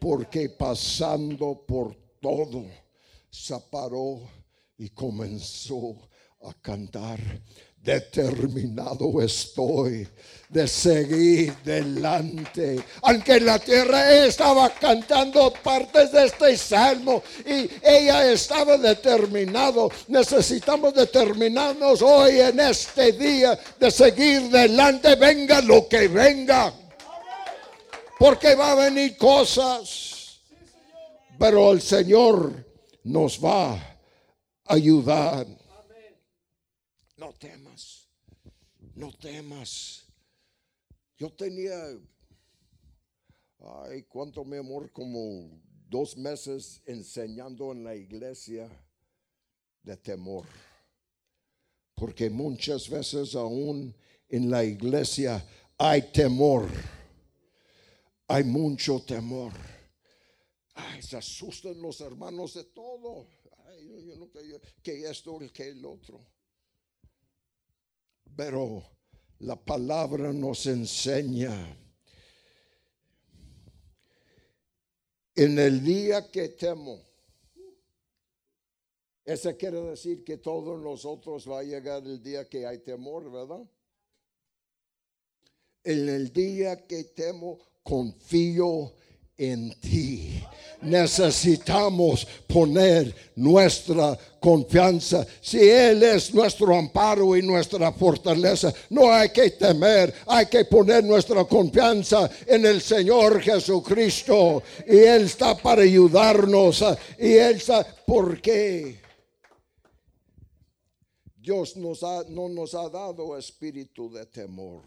Porque 0.00 0.50
pasando 0.50 1.64
por 1.66 1.94
todo, 2.20 2.64
se 3.30 3.58
paró 3.70 4.20
y 4.78 4.90
comenzó 4.90 5.96
a 6.42 6.52
cantar. 6.54 7.20
Determinado 7.82 9.22
estoy 9.22 10.08
de 10.48 10.68
seguir 10.68 11.54
delante. 11.64 12.82
Aunque 13.02 13.40
la 13.40 13.58
tierra 13.58 14.12
estaba 14.26 14.70
cantando 14.70 15.52
partes 15.52 16.12
de 16.12 16.26
este 16.26 16.56
salmo 16.56 17.22
y 17.44 17.68
ella 17.82 18.30
estaba 18.30 18.76
determinado. 18.76 19.90
Necesitamos 20.08 20.94
determinarnos 20.94 22.02
hoy 22.02 22.40
en 22.40 22.60
este 22.60 23.12
día 23.12 23.58
de 23.78 23.90
seguir 23.90 24.42
delante, 24.50 25.14
venga 25.16 25.60
lo 25.60 25.88
que 25.88 26.08
venga. 26.08 26.72
Porque 28.18 28.54
va 28.54 28.72
a 28.72 28.74
venir 28.76 29.16
cosas. 29.16 30.40
Pero 31.38 31.72
el 31.72 31.82
Señor 31.82 32.64
nos 33.04 33.38
va 33.38 33.72
a 33.74 33.98
ayudar. 34.68 35.46
No 37.16 37.32
temas, 37.34 37.65
no 38.96 39.12
temas. 39.12 40.04
Yo 41.18 41.30
tenía, 41.30 41.76
ay, 43.58 44.02
cuánto 44.04 44.44
mi 44.44 44.56
amor, 44.56 44.90
como 44.90 45.60
dos 45.88 46.16
meses 46.16 46.82
enseñando 46.86 47.72
en 47.72 47.84
la 47.84 47.94
iglesia 47.94 48.68
de 49.82 49.96
temor. 49.96 50.46
Porque 51.94 52.28
muchas 52.28 52.88
veces 52.88 53.34
aún 53.34 53.94
en 54.28 54.50
la 54.50 54.64
iglesia 54.64 55.46
hay 55.78 56.10
temor. 56.10 56.68
Hay 58.28 58.44
mucho 58.44 59.00
temor. 59.00 59.52
Ay, 60.74 61.00
se 61.00 61.16
asustan 61.16 61.80
los 61.80 62.00
hermanos 62.00 62.54
de 62.54 62.64
todo. 62.64 63.26
ay, 63.66 64.06
yo 64.06 64.16
no, 64.16 64.30
que, 64.30 64.60
que 64.82 65.08
esto, 65.08 65.38
que 65.52 65.68
el 65.68 65.84
otro. 65.84 66.35
Pero 68.36 68.84
la 69.38 69.56
palabra 69.56 70.32
nos 70.32 70.66
enseña. 70.66 71.76
En 75.34 75.58
el 75.58 75.82
día 75.82 76.30
que 76.30 76.50
temo, 76.50 77.00
ese 79.24 79.56
quiere 79.56 79.80
decir 79.82 80.22
que 80.22 80.38
todos 80.38 80.80
nosotros 80.80 81.50
va 81.50 81.60
a 81.60 81.64
llegar 81.64 82.02
el 82.04 82.22
día 82.22 82.48
que 82.48 82.66
hay 82.66 82.78
temor, 82.78 83.30
¿verdad? 83.30 83.66
En 85.82 86.08
el 86.08 86.32
día 86.32 86.86
que 86.86 87.04
temo, 87.04 87.58
confío 87.82 88.94
en 89.36 89.78
ti. 89.80 90.42
Necesitamos 90.82 92.26
poner 92.46 93.14
nuestra 93.34 94.18
confianza. 94.38 95.26
Si 95.40 95.58
Él 95.58 96.02
es 96.02 96.32
nuestro 96.32 96.76
amparo 96.76 97.36
y 97.36 97.42
nuestra 97.42 97.92
fortaleza, 97.92 98.72
no 98.90 99.12
hay 99.12 99.30
que 99.30 99.50
temer, 99.50 100.14
hay 100.26 100.46
que 100.46 100.64
poner 100.64 101.02
nuestra 101.04 101.44
confianza 101.44 102.30
en 102.46 102.66
el 102.66 102.80
Señor 102.80 103.40
Jesucristo. 103.40 104.62
Y 104.86 104.98
Él 104.98 105.24
está 105.24 105.56
para 105.56 105.82
ayudarnos. 105.82 106.84
Y 107.18 107.32
Él 107.32 107.56
está, 107.56 107.84
¿por 108.06 108.40
qué? 108.40 109.00
Dios 111.46 111.76
nos 111.76 112.02
no 112.28 112.48
nos 112.48 112.74
ha 112.74 112.88
dado 112.88 113.36
espíritu 113.38 114.10
de 114.10 114.26
temor. 114.26 114.82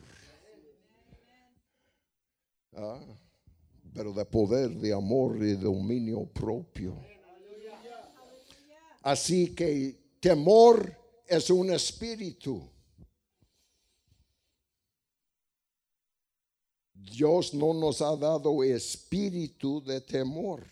¿Ah? 2.76 3.00
Pero 4.00 4.14
de 4.14 4.24
poder, 4.24 4.70
de 4.70 4.94
amor 4.94 5.36
y 5.44 5.48
de 5.48 5.58
dominio 5.58 6.26
propio. 6.26 6.96
Así 9.02 9.54
que 9.54 10.14
temor 10.22 10.96
es 11.28 11.50
un 11.50 11.70
espíritu. 11.70 12.64
Dios 16.94 17.54
no 17.54 17.74
nos 17.74 18.02
ha 18.02 18.16
dado 18.16 18.64
espíritu 18.64 19.84
de 19.84 20.00
temor. 20.00 20.66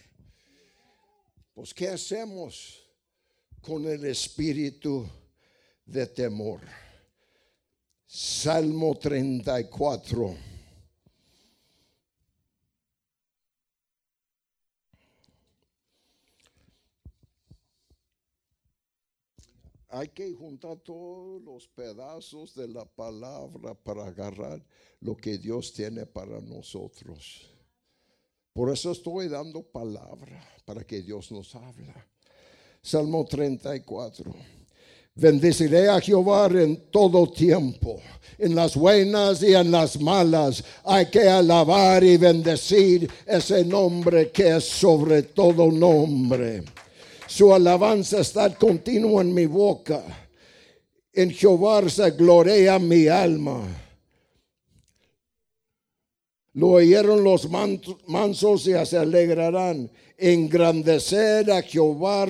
Pues 1.54 1.74
¿qué 1.74 1.90
hacemos 1.90 2.82
con 3.60 3.86
el 3.88 4.06
espíritu 4.06 5.06
de 5.86 6.08
temor? 6.08 6.62
Salmo 8.06 8.98
34. 8.98 10.47
Hay 19.90 20.10
que 20.10 20.34
juntar 20.34 20.78
todos 20.78 21.42
los 21.42 21.68
pedazos 21.70 22.54
de 22.56 22.68
la 22.68 22.86
palabra 22.86 23.74
para 23.74 24.08
agarrar 24.08 24.64
lo 25.00 25.16
que 25.16 25.38
Dios 25.38 25.74
tiene 25.74 26.06
para 26.06 26.42
nosotros. 26.42 27.48
Por 28.54 28.72
eso 28.72 28.92
estoy 28.92 29.28
dando 29.28 29.64
palabra 29.64 30.44
para 30.66 30.84
que 30.84 31.02
Dios 31.02 31.32
nos 31.32 31.56
habla. 31.56 32.06
Salmo 32.82 33.24
34. 33.26 34.34
Bendeciré 35.16 35.90
a 35.90 36.00
Jehová 36.00 36.48
en 36.52 36.92
todo 36.92 37.28
tiempo, 37.32 38.00
en 38.38 38.54
las 38.54 38.76
buenas 38.76 39.42
y 39.42 39.54
en 39.54 39.72
las 39.72 40.00
malas. 40.00 40.64
Hay 40.84 41.08
que 41.08 41.28
alabar 41.28 42.04
y 42.04 42.18
bendecir 42.18 43.10
ese 43.26 43.66
nombre 43.66 44.32
que 44.32 44.58
es 44.58 44.66
sobre 44.66 45.24
todo 45.24 45.72
nombre. 45.72 46.64
Su 47.38 47.54
alabanza 47.54 48.22
está 48.22 48.50
continua 48.56 49.22
en 49.22 49.32
mi 49.32 49.46
boca. 49.46 50.04
En 51.14 51.30
Jehová 51.30 51.88
se 51.88 52.10
gloria 52.10 52.80
mi 52.80 53.08
alma. 53.08 53.62
Lo 56.54 56.70
oyeron 56.70 57.24
los 57.24 57.48
mansos 58.08 58.66
y 58.66 58.74
se 58.88 58.98
alegrarán. 58.98 59.88
Engrandecer 60.18 61.52
a 61.52 61.62
Jehová 61.62 62.28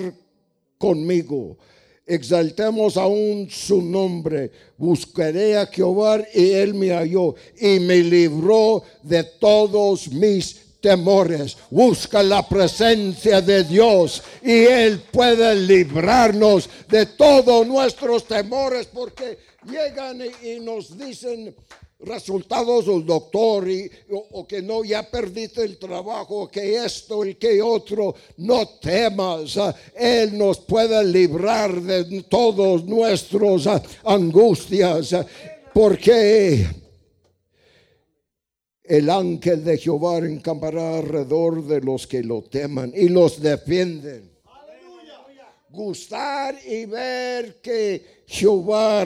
conmigo. 0.78 1.58
Exaltemos 2.06 2.98
aún 2.98 3.48
su 3.50 3.82
nombre. 3.82 4.52
Buscaré 4.78 5.56
a 5.56 5.67
Jehová 5.67 6.22
y 6.34 6.50
él 6.50 6.74
me 6.74 6.89
halló 6.89 7.34
y 7.58 7.80
me 7.80 8.04
libró 8.04 8.84
de 9.04 9.24
todos 9.24 10.12
mis 10.12 10.66
temores. 10.82 11.58
Busca 11.70 12.24
la 12.24 12.48
presencia 12.48 13.42
de 13.42 13.63
Dios 13.63 14.24
y 14.42 14.52
Él 14.52 15.02
puede 15.12 15.56
librarnos 15.56 16.70
de 16.90 17.06
todos 17.06 17.66
nuestros 17.68 18.26
temores 18.26 18.88
porque 18.88 19.38
llegan 19.70 20.22
y, 20.44 20.60
nos 20.60 20.98
dicen 20.98 21.56
resultados 22.00 22.86
del 22.86 23.06
doctor 23.06 23.68
y, 23.70 23.90
o, 24.12 24.48
que 24.48 24.62
no, 24.62 24.84
ya 24.84 25.04
perdiste 25.10 25.63
el 25.63 25.78
trabajo, 25.78 26.48
que 26.48 26.84
esto 26.84 27.26
y 27.26 27.36
que 27.36 27.62
otro, 27.62 28.16
no 28.38 28.68
temas. 28.68 29.58
Él 29.96 30.38
nos 30.38 30.60
puede 30.60 31.04
librar 31.04 31.82
de 31.82 32.22
todos 32.24 32.84
nuestros 32.86 33.68
angustias 34.04 35.16
porque 35.74 36.66
el 38.88 39.10
ángel 39.10 39.63
de 39.63 39.78
Jehová 39.78 40.17
encampará 40.19 40.97
alrededor 40.97 41.65
de 41.65 41.82
los 41.82 42.08
que 42.08 42.23
lo 42.23 42.41
teman 42.43 42.93
y 42.95 43.10
los 43.10 43.41
defienden. 43.41 44.32
Gustar 45.69 46.58
y 46.65 46.86
ver 46.86 47.62
que 47.62 48.23
Jehová 48.26 49.06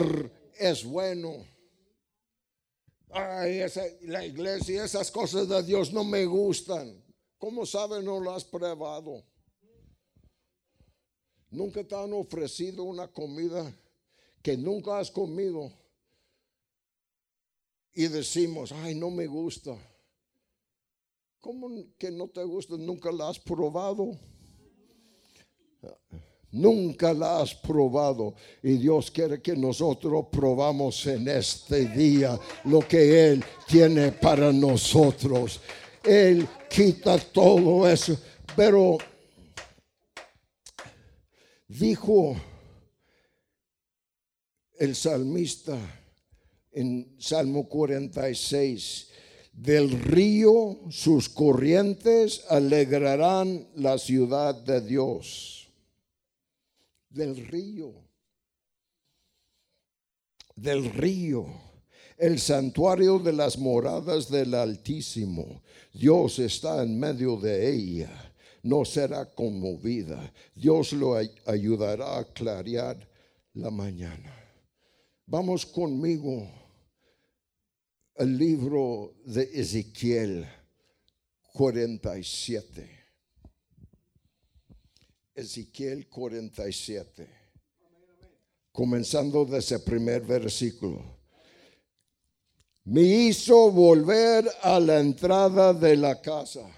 es 0.58 0.84
bueno. 0.84 1.44
Ay, 3.10 3.60
la 4.02 4.24
iglesia, 4.24 4.84
esas 4.84 5.10
cosas 5.10 5.48
de 5.48 5.62
Dios 5.64 5.92
no 5.92 6.04
me 6.04 6.24
gustan. 6.24 7.02
¿Cómo 7.36 7.66
sabe 7.66 8.02
no 8.02 8.20
lo 8.20 8.32
has 8.32 8.44
probado? 8.44 9.22
Nunca 11.50 11.84
te 11.84 11.94
han 11.94 12.12
ofrecido 12.12 12.84
una 12.84 13.08
comida 13.08 13.70
que 14.40 14.56
nunca 14.56 14.98
has 14.98 15.10
comido 15.10 15.70
y 17.94 18.08
decimos, 18.08 18.72
ay, 18.72 18.94
no 18.94 19.10
me 19.10 19.26
gusta. 19.26 19.76
¿Cómo 21.40 21.68
que 21.98 22.10
no 22.10 22.28
te 22.28 22.42
gusta? 22.44 22.76
Nunca 22.76 23.10
la 23.10 23.28
has 23.28 23.38
probado. 23.38 24.18
Nunca 26.52 27.12
la 27.12 27.40
has 27.40 27.54
probado. 27.54 28.34
Y 28.62 28.76
Dios 28.76 29.10
quiere 29.10 29.40
que 29.42 29.56
nosotros 29.56 30.26
probamos 30.30 31.04
en 31.06 31.26
este 31.28 31.86
día 31.86 32.38
lo 32.64 32.80
que 32.80 33.32
Él 33.32 33.44
tiene 33.66 34.12
para 34.12 34.52
nosotros. 34.52 35.60
Él 36.04 36.46
quita 36.70 37.18
todo 37.18 37.88
eso. 37.88 38.16
Pero 38.54 38.98
dijo 41.66 42.36
el 44.78 44.94
salmista, 44.94 46.01
en 46.72 47.14
Salmo 47.18 47.68
46. 47.68 49.08
Del 49.52 49.90
río 49.90 50.80
sus 50.90 51.28
corrientes 51.28 52.44
alegrarán 52.48 53.68
la 53.76 53.98
ciudad 53.98 54.54
de 54.54 54.80
Dios. 54.80 55.70
Del 57.10 57.36
río. 57.36 57.92
Del 60.56 60.90
río. 60.92 61.46
El 62.16 62.38
santuario 62.38 63.18
de 63.18 63.32
las 63.32 63.58
moradas 63.58 64.30
del 64.30 64.54
Altísimo. 64.54 65.62
Dios 65.92 66.38
está 66.38 66.82
en 66.82 66.98
medio 66.98 67.36
de 67.36 67.70
ella. 67.70 68.32
No 68.62 68.84
será 68.84 69.26
conmovida. 69.26 70.32
Dios 70.54 70.92
lo 70.92 71.16
ayudará 71.46 72.18
a 72.18 72.24
clarear 72.24 72.96
la 73.54 73.70
mañana. 73.70 74.34
Vamos 75.26 75.66
conmigo 75.66 76.48
el 78.16 78.36
libro 78.36 79.14
de 79.24 79.48
Ezequiel 79.54 80.46
47. 81.52 83.02
Ezequiel 85.34 86.08
47. 86.08 87.28
Comenzando 88.70 89.44
desde 89.44 89.76
el 89.76 89.82
primer 89.82 90.22
versículo. 90.22 91.20
Me 92.84 93.02
hizo 93.02 93.70
volver 93.70 94.50
a 94.62 94.80
la 94.80 94.98
entrada 94.98 95.72
de 95.72 95.96
la 95.96 96.20
casa. 96.20 96.68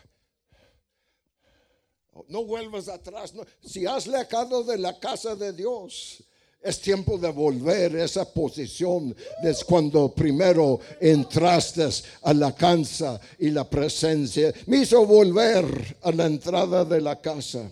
No 2.29 2.44
vuelvas 2.44 2.88
atrás. 2.88 3.33
Si 3.62 3.87
has 3.87 4.07
lejado 4.07 4.62
de 4.64 4.79
la 4.79 4.99
casa 4.99 5.35
de 5.35 5.53
Dios, 5.53 6.23
es 6.64 6.81
tiempo 6.81 7.18
de 7.18 7.31
volver 7.31 7.94
esa 7.96 8.24
posición 8.24 9.14
de 9.42 9.55
cuando 9.66 10.14
primero 10.14 10.81
entraste 10.98 11.87
a 12.22 12.33
la 12.33 12.55
casa 12.55 13.20
y 13.38 13.50
la 13.50 13.68
presencia. 13.68 14.53
Me 14.66 14.79
hizo 14.79 15.05
volver 15.05 15.98
a 16.00 16.11
la 16.11 16.24
entrada 16.24 16.85
de 16.87 17.03
la 17.03 17.20
casa. 17.20 17.70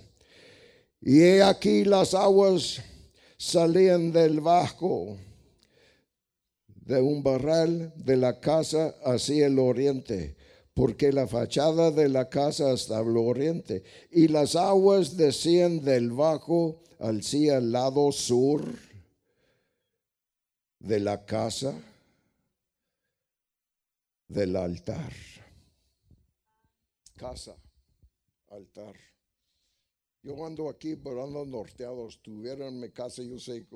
Y 1.00 1.22
he 1.22 1.42
aquí 1.42 1.84
las 1.84 2.12
aguas 2.12 2.82
salían 3.38 4.12
del 4.12 4.40
bajo 4.40 5.16
de 6.68 7.00
un 7.00 7.22
barral 7.22 7.94
de 7.96 8.16
la 8.16 8.38
casa 8.40 8.94
hacia 9.04 9.46
el 9.46 9.58
oriente, 9.58 10.36
porque 10.74 11.12
la 11.12 11.26
fachada 11.26 11.90
de 11.90 12.08
la 12.08 12.28
casa 12.28 12.72
estaba 12.72 13.08
al 13.08 13.16
oriente, 13.16 13.82
y 14.10 14.28
las 14.28 14.56
aguas 14.56 15.16
decían 15.16 15.84
del 15.84 16.12
bajo 16.12 16.82
hacia 16.98 17.58
el 17.58 17.72
lado 17.72 18.10
sur 18.12 18.64
de 20.78 21.00
la 21.00 21.24
casa 21.24 21.74
del 24.28 24.56
altar. 24.56 25.12
Casa, 27.16 27.56
altar. 28.48 28.96
Yo 30.22 30.44
ando 30.46 30.68
aquí, 30.68 30.96
pero 30.96 31.24
ando 31.24 31.44
norteado. 31.44 32.08
Estuvieran 32.08 32.68
en 32.68 32.80
mi 32.80 32.90
casa, 32.90 33.22
yo 33.22 33.38
sé 33.38 33.66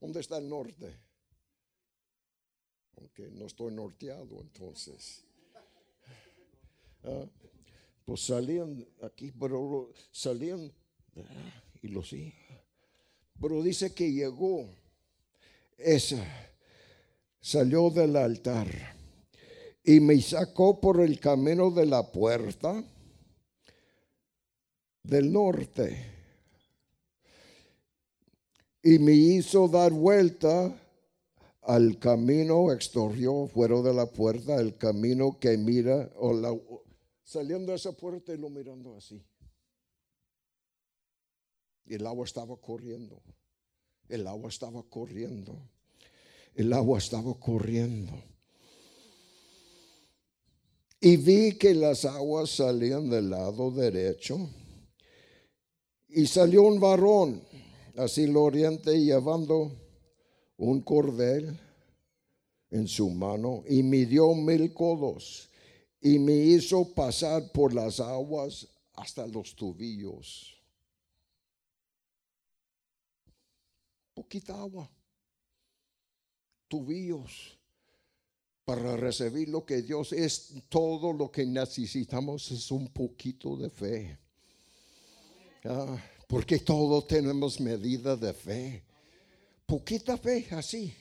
dónde 0.00 0.20
está 0.20 0.38
el 0.38 0.48
norte. 0.48 0.98
Aunque 2.96 3.30
no 3.30 3.46
estoy 3.46 3.72
norteado 3.72 4.40
entonces. 4.40 5.24
Ah, 7.04 7.26
pues 8.04 8.26
salían 8.26 8.86
aquí, 9.02 9.32
pero 9.32 9.92
salían 10.10 10.72
ah, 11.16 11.62
y 11.82 11.88
lo 11.88 12.02
sí. 12.02 12.32
Pero 13.40 13.62
dice 13.62 13.92
que 13.94 14.12
llegó 14.12 14.68
esa, 15.76 16.24
salió 17.40 17.90
del 17.90 18.16
altar 18.16 18.68
y 19.84 19.98
me 20.00 20.20
sacó 20.20 20.80
por 20.80 21.00
el 21.00 21.18
camino 21.18 21.70
de 21.70 21.86
la 21.86 22.12
puerta 22.12 22.84
del 25.02 25.32
norte 25.32 26.12
y 28.82 28.98
me 28.98 29.12
hizo 29.12 29.68
dar 29.68 29.92
vuelta 29.92 30.76
al 31.62 31.98
camino 31.98 32.72
exterior 32.72 33.48
fuera 33.48 33.80
de 33.82 33.94
la 33.94 34.06
puerta, 34.06 34.56
el 34.56 34.76
camino 34.76 35.38
que 35.38 35.56
mira, 35.56 36.10
o 36.16 36.32
la, 36.32 36.52
saliendo 37.32 37.72
de 37.72 37.76
esa 37.76 37.92
puerta 37.92 38.32
y 38.34 38.36
lo 38.36 38.50
mirando 38.50 38.96
así. 38.96 39.24
Y 41.86 41.94
el 41.94 42.06
agua 42.06 42.24
estaba 42.24 42.56
corriendo, 42.56 43.22
el 44.08 44.26
agua 44.26 44.48
estaba 44.48 44.82
corriendo, 44.82 45.56
el 46.54 46.72
agua 46.72 46.98
estaba 46.98 47.34
corriendo. 47.40 48.12
Y 51.00 51.16
vi 51.16 51.58
que 51.58 51.74
las 51.74 52.04
aguas 52.04 52.50
salían 52.50 53.10
del 53.10 53.30
lado 53.30 53.70
derecho. 53.72 54.48
Y 56.08 56.26
salió 56.26 56.62
un 56.62 56.78
varón 56.78 57.42
así 57.96 58.24
el 58.24 58.36
oriente 58.36 59.02
llevando 59.02 59.72
un 60.58 60.82
cordel 60.82 61.58
en 62.70 62.86
su 62.86 63.10
mano 63.10 63.64
y 63.66 63.82
midió 63.82 64.34
mil 64.34 64.72
codos 64.72 65.48
y 66.02 66.18
me 66.18 66.34
hizo 66.34 66.92
pasar 66.92 67.50
por 67.52 67.72
las 67.72 68.00
aguas 68.00 68.66
hasta 68.94 69.26
los 69.26 69.54
tubillos. 69.54 70.54
Poquita 74.12 74.60
agua, 74.60 74.90
tubillos, 76.68 77.56
para 78.64 78.96
recibir 78.96 79.48
lo 79.48 79.64
que 79.64 79.80
Dios 79.80 80.12
es, 80.12 80.52
todo 80.68 81.12
lo 81.12 81.30
que 81.30 81.46
necesitamos 81.46 82.50
es 82.50 82.70
un 82.70 82.88
poquito 82.88 83.56
de 83.56 83.70
fe. 83.70 84.18
Ah, 85.64 85.96
porque 86.28 86.58
todos 86.58 87.06
tenemos 87.06 87.58
medida 87.58 88.16
de 88.16 88.34
fe 88.34 88.84
poquita 89.72 90.18
fe 90.18 90.48
así. 90.50 90.94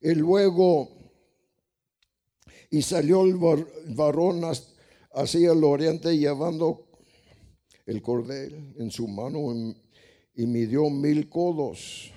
Y 0.00 0.14
luego, 0.14 1.09
y 2.70 2.82
salió 2.82 3.24
el 3.24 3.36
varón 3.94 4.42
hacia 5.12 5.52
el 5.52 5.64
oriente 5.64 6.16
llevando 6.16 6.86
el 7.84 8.00
cordel 8.00 8.74
en 8.78 8.90
su 8.90 9.08
mano 9.08 9.74
y 10.34 10.46
midió 10.46 10.88
mil 10.88 11.28
codos 11.28 12.12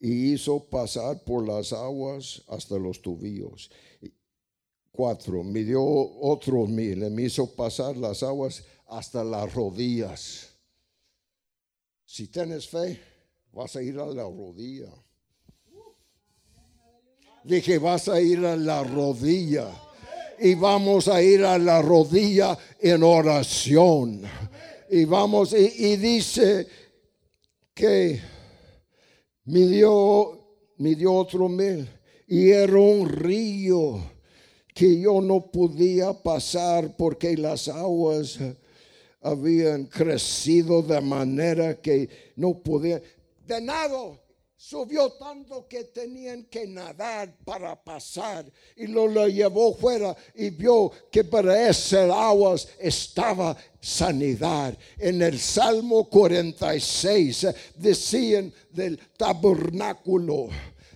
y 0.00 0.32
hizo 0.32 0.68
pasar 0.68 1.22
por 1.22 1.46
las 1.46 1.72
aguas 1.72 2.42
hasta 2.48 2.76
los 2.78 3.02
tubillos. 3.02 3.70
Cuatro, 4.90 5.44
midió 5.44 5.82
otros 5.82 6.68
mil, 6.68 7.02
y 7.02 7.24
hizo 7.24 7.54
pasar 7.54 7.96
las 7.96 8.22
aguas 8.22 8.64
hasta 8.88 9.22
las 9.22 9.54
rodillas. 9.54 10.48
Si 12.04 12.28
tienes 12.28 12.68
fe, 12.68 13.00
vas 13.52 13.76
a 13.76 13.82
ir 13.82 13.98
a 13.98 14.06
la 14.06 14.24
rodilla. 14.24 14.92
Dije, 17.44 17.78
vas 17.78 18.08
a 18.08 18.20
ir 18.20 18.44
a 18.44 18.56
la 18.56 18.84
rodilla. 18.84 19.68
Y 20.38 20.54
vamos 20.54 21.08
a 21.08 21.22
ir 21.22 21.44
a 21.44 21.58
la 21.58 21.82
rodilla 21.82 22.56
en 22.80 23.02
oración. 23.02 24.22
Y 24.90 25.04
vamos, 25.04 25.52
y, 25.52 25.96
dice 25.96 26.66
que 27.74 28.20
midió, 29.44 30.38
midió 30.78 31.14
otro 31.14 31.48
mil. 31.48 31.88
Y 32.26 32.50
era 32.50 32.78
un 32.78 33.08
río 33.08 34.00
que 34.74 35.00
yo 35.00 35.20
no 35.20 35.50
podía 35.50 36.12
pasar 36.12 36.96
porque 36.96 37.36
las 37.36 37.68
aguas 37.68 38.38
habían 39.20 39.84
crecido 39.84 40.82
de 40.82 41.00
manera 41.00 41.80
que 41.80 42.08
no 42.36 42.58
podía 42.58 43.00
de 43.46 43.60
nado. 43.60 44.21
Subió 44.64 45.10
tanto 45.14 45.66
que 45.66 45.82
tenían 45.86 46.44
que 46.44 46.68
nadar 46.68 47.36
para 47.44 47.74
pasar 47.74 48.44
y 48.76 48.86
lo, 48.86 49.26
llevó 49.26 49.74
fuera 49.74 50.16
y 50.36 50.50
vio 50.50 50.88
que 51.10 51.24
para 51.24 51.68
esas 51.68 52.08
aguas 52.08 52.68
estaba 52.78 53.56
sanidad. 53.80 54.78
En 54.98 55.20
el 55.20 55.40
Salmo 55.40 56.08
46 56.08 57.48
decían 57.74 58.54
del 58.70 59.00
tabernáculo 59.16 60.48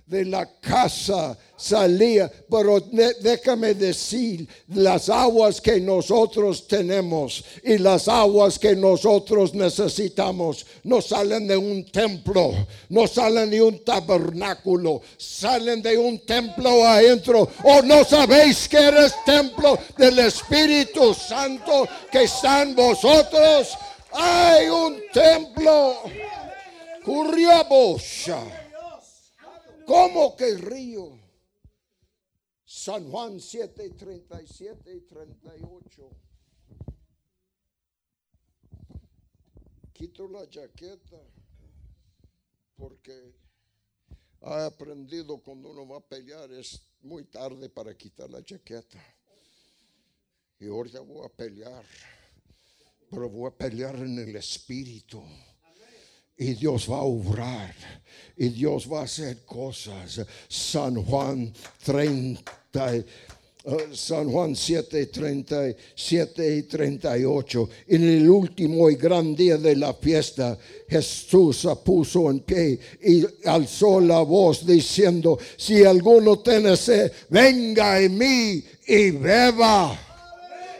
de 0.06 0.24
la 0.24 0.46
casa 0.60 1.36
salía, 1.56 2.30
pero 2.48 2.80
déjame 3.20 3.74
decir, 3.74 4.46
las 4.68 5.08
aguas 5.08 5.60
que 5.60 5.80
nosotros 5.80 6.68
tenemos 6.68 7.44
y 7.64 7.78
las 7.78 8.06
aguas 8.06 8.56
que 8.58 8.76
nosotros 8.76 9.52
necesitamos 9.52 10.64
no 10.84 11.00
salen 11.00 11.48
de 11.48 11.56
un 11.56 11.84
templo, 11.90 12.52
no 12.88 13.06
salen 13.08 13.50
de 13.50 13.60
un 13.60 13.82
tabernáculo, 13.84 15.02
salen 15.16 15.82
de 15.82 15.98
un 15.98 16.20
templo 16.20 16.86
adentro. 16.86 17.48
¿O 17.64 17.82
no 17.82 18.04
sabéis 18.04 18.68
que 18.68 18.78
eres 18.78 19.12
templo 19.24 19.76
del 19.96 20.20
Espíritu 20.20 21.14
Santo 21.14 21.88
que 22.12 22.24
está 22.24 22.62
en 22.62 22.76
vosotros? 22.76 23.76
Hay 24.12 24.68
un 24.68 25.00
templo. 25.12 25.96
Curriabosha. 27.04 28.65
¿Cómo 29.86 30.36
que 30.36 30.56
río? 30.56 31.18
San 32.64 33.08
Juan 33.08 33.40
7, 33.40 33.90
37 33.90 34.94
y 34.94 35.00
38. 35.02 36.10
Quito 39.92 40.28
la 40.28 40.48
chaqueta 40.50 41.16
porque 42.76 43.32
ha 44.42 44.66
aprendido 44.66 45.38
cuando 45.38 45.70
uno 45.70 45.86
va 45.88 45.98
a 45.98 46.00
pelear 46.00 46.50
es 46.52 46.82
muy 47.02 47.24
tarde 47.24 47.68
para 47.68 47.96
quitar 47.96 48.28
la 48.28 48.44
chaqueta. 48.44 48.98
Y 50.58 50.66
ahorita 50.66 51.00
voy 51.00 51.24
a 51.24 51.28
pelear, 51.28 51.84
pero 53.08 53.30
voy 53.30 53.48
a 53.48 53.56
pelear 53.56 53.94
en 53.96 54.18
el 54.18 54.34
espíritu. 54.36 55.22
Y 56.38 56.54
Dios 56.54 56.90
va 56.90 56.98
a 56.98 57.02
obrar. 57.02 57.74
Y 58.36 58.48
Dios 58.50 58.90
va 58.90 59.00
a 59.00 59.04
hacer 59.04 59.44
cosas. 59.44 60.20
San 60.48 61.02
Juan 61.02 61.52
30. 61.84 62.94
Eh, 63.68 63.88
San 63.92 64.30
Juan 64.30 64.54
7, 64.54 65.06
37 65.06 66.56
y 66.56 66.62
38. 66.62 67.68
En 67.88 68.04
el 68.04 68.30
último 68.30 68.88
y 68.88 68.94
gran 68.94 69.34
día 69.34 69.56
de 69.56 69.74
la 69.74 69.92
fiesta, 69.92 70.56
Jesús 70.88 71.62
se 71.62 71.74
puso 71.74 72.30
en 72.30 72.40
pie 72.40 72.78
y 73.02 73.26
alzó 73.44 74.00
la 74.00 74.20
voz 74.20 74.64
diciendo, 74.64 75.36
si 75.56 75.82
alguno 75.84 76.38
tiene 76.38 76.76
sed, 76.76 77.10
venga 77.28 77.96
a 77.96 78.08
mí 78.08 78.62
y 78.86 79.10
beba. 79.10 79.98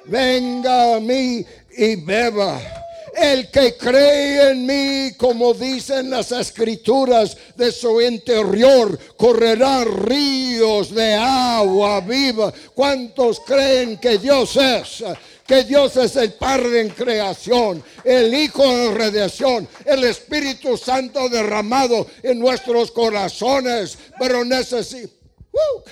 Venga 0.05 0.95
a 0.95 1.01
mí 1.01 1.45
y 1.77 1.97
beba. 1.97 2.86
El 3.17 3.51
que 3.51 3.79
cree 3.79 4.51
en 4.51 4.67
mí, 4.67 5.17
como 5.17 5.55
dicen 5.55 6.11
las 6.11 6.33
escrituras, 6.33 7.35
de 7.57 7.73
su 7.73 8.03
interior 8.03 8.99
correrán 9.17 10.05
ríos 10.05 10.95
de 10.95 11.15
agua 11.15 12.03
viva. 12.03 12.53
¿Cuántos 12.75 13.41
creen 13.41 13.97
que 13.97 14.19
Dios 14.19 14.57
es? 14.57 15.03
que 15.47 15.63
Dios 15.63 15.97
es 15.97 16.17
el 16.17 16.33
Padre 16.33 16.81
en 16.81 16.89
creación, 16.89 17.83
el 18.03 18.35
Hijo 18.35 18.65
en 18.65 18.97
redención, 18.97 19.69
el 19.85 20.03
Espíritu 20.03 20.77
Santo 20.77 21.29
derramado 21.29 22.07
en 22.25 22.41
nuestros 22.41 22.91
corazones, 22.91 23.97
pero 24.19 24.45
necesito... 24.45 25.15
¡Uh! 25.53 25.83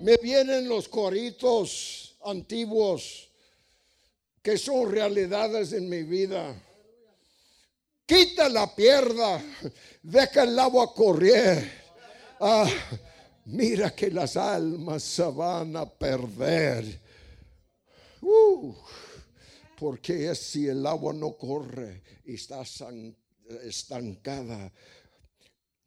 Me 0.00 0.16
vienen 0.16 0.68
los 0.68 0.88
coritos 0.88 2.16
antiguos 2.24 3.27
que 4.48 4.56
son 4.56 4.90
realidades 4.90 5.74
en 5.74 5.86
mi 5.90 6.04
vida. 6.04 6.54
Quita 8.06 8.48
la 8.48 8.74
pierna, 8.74 9.44
deja 10.02 10.44
el 10.44 10.58
agua 10.58 10.94
correr. 10.94 11.70
Ah, 12.40 12.66
mira 13.44 13.94
que 13.94 14.10
las 14.10 14.38
almas 14.38 15.02
se 15.02 15.24
van 15.24 15.76
a 15.76 15.84
perder. 15.84 16.98
Uh, 18.22 18.72
porque 19.78 20.30
es 20.30 20.38
si 20.38 20.66
el 20.66 20.86
agua 20.86 21.12
no 21.12 21.36
corre 21.36 22.02
y 22.24 22.36
está 22.36 22.62
estancada, 23.64 24.72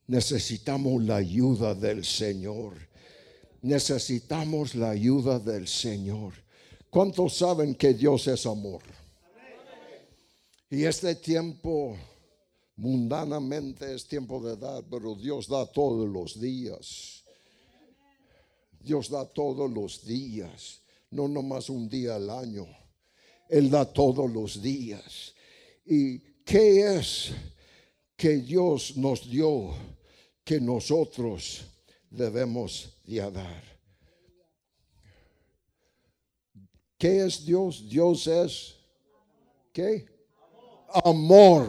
necesitamos 0.05 1.01
la 1.01 1.15
ayuda 1.15 1.73
del 1.73 2.05
Señor. 2.05 2.75
Necesitamos 3.63 4.75
la 4.75 4.91
ayuda 4.91 5.39
del 5.39 5.67
Señor. 5.67 6.40
¿Cuántos 6.91 7.37
saben 7.37 7.73
que 7.75 7.93
Dios 7.93 8.27
es 8.27 8.45
amor? 8.45 8.81
Y 10.69 10.83
este 10.83 11.15
tiempo 11.15 11.95
mundanamente 12.75 13.95
es 13.95 14.05
tiempo 14.05 14.41
de 14.41 14.57
dar, 14.57 14.83
pero 14.91 15.15
Dios 15.15 15.47
da 15.47 15.65
todos 15.65 16.09
los 16.09 16.37
días. 16.37 17.23
Dios 18.77 19.09
da 19.09 19.25
todos 19.25 19.71
los 19.71 20.03
días, 20.03 20.81
no 21.11 21.29
nomás 21.29 21.69
un 21.69 21.87
día 21.87 22.15
al 22.17 22.29
año. 22.29 22.67
Él 23.47 23.69
da 23.69 23.85
todos 23.85 24.29
los 24.29 24.61
días. 24.61 25.33
¿Y 25.85 26.19
qué 26.43 26.97
es 26.97 27.31
que 28.17 28.35
Dios 28.35 28.97
nos 28.97 29.29
dio 29.29 29.73
que 30.43 30.59
nosotros 30.59 31.61
debemos 32.09 32.97
de 33.05 33.31
dar? 33.31 33.70
¿Qué 37.01 37.25
es 37.25 37.43
Dios? 37.43 37.89
Dios 37.89 38.27
es 38.27 38.75
¿qué? 39.73 40.05
Amor. 41.03 41.67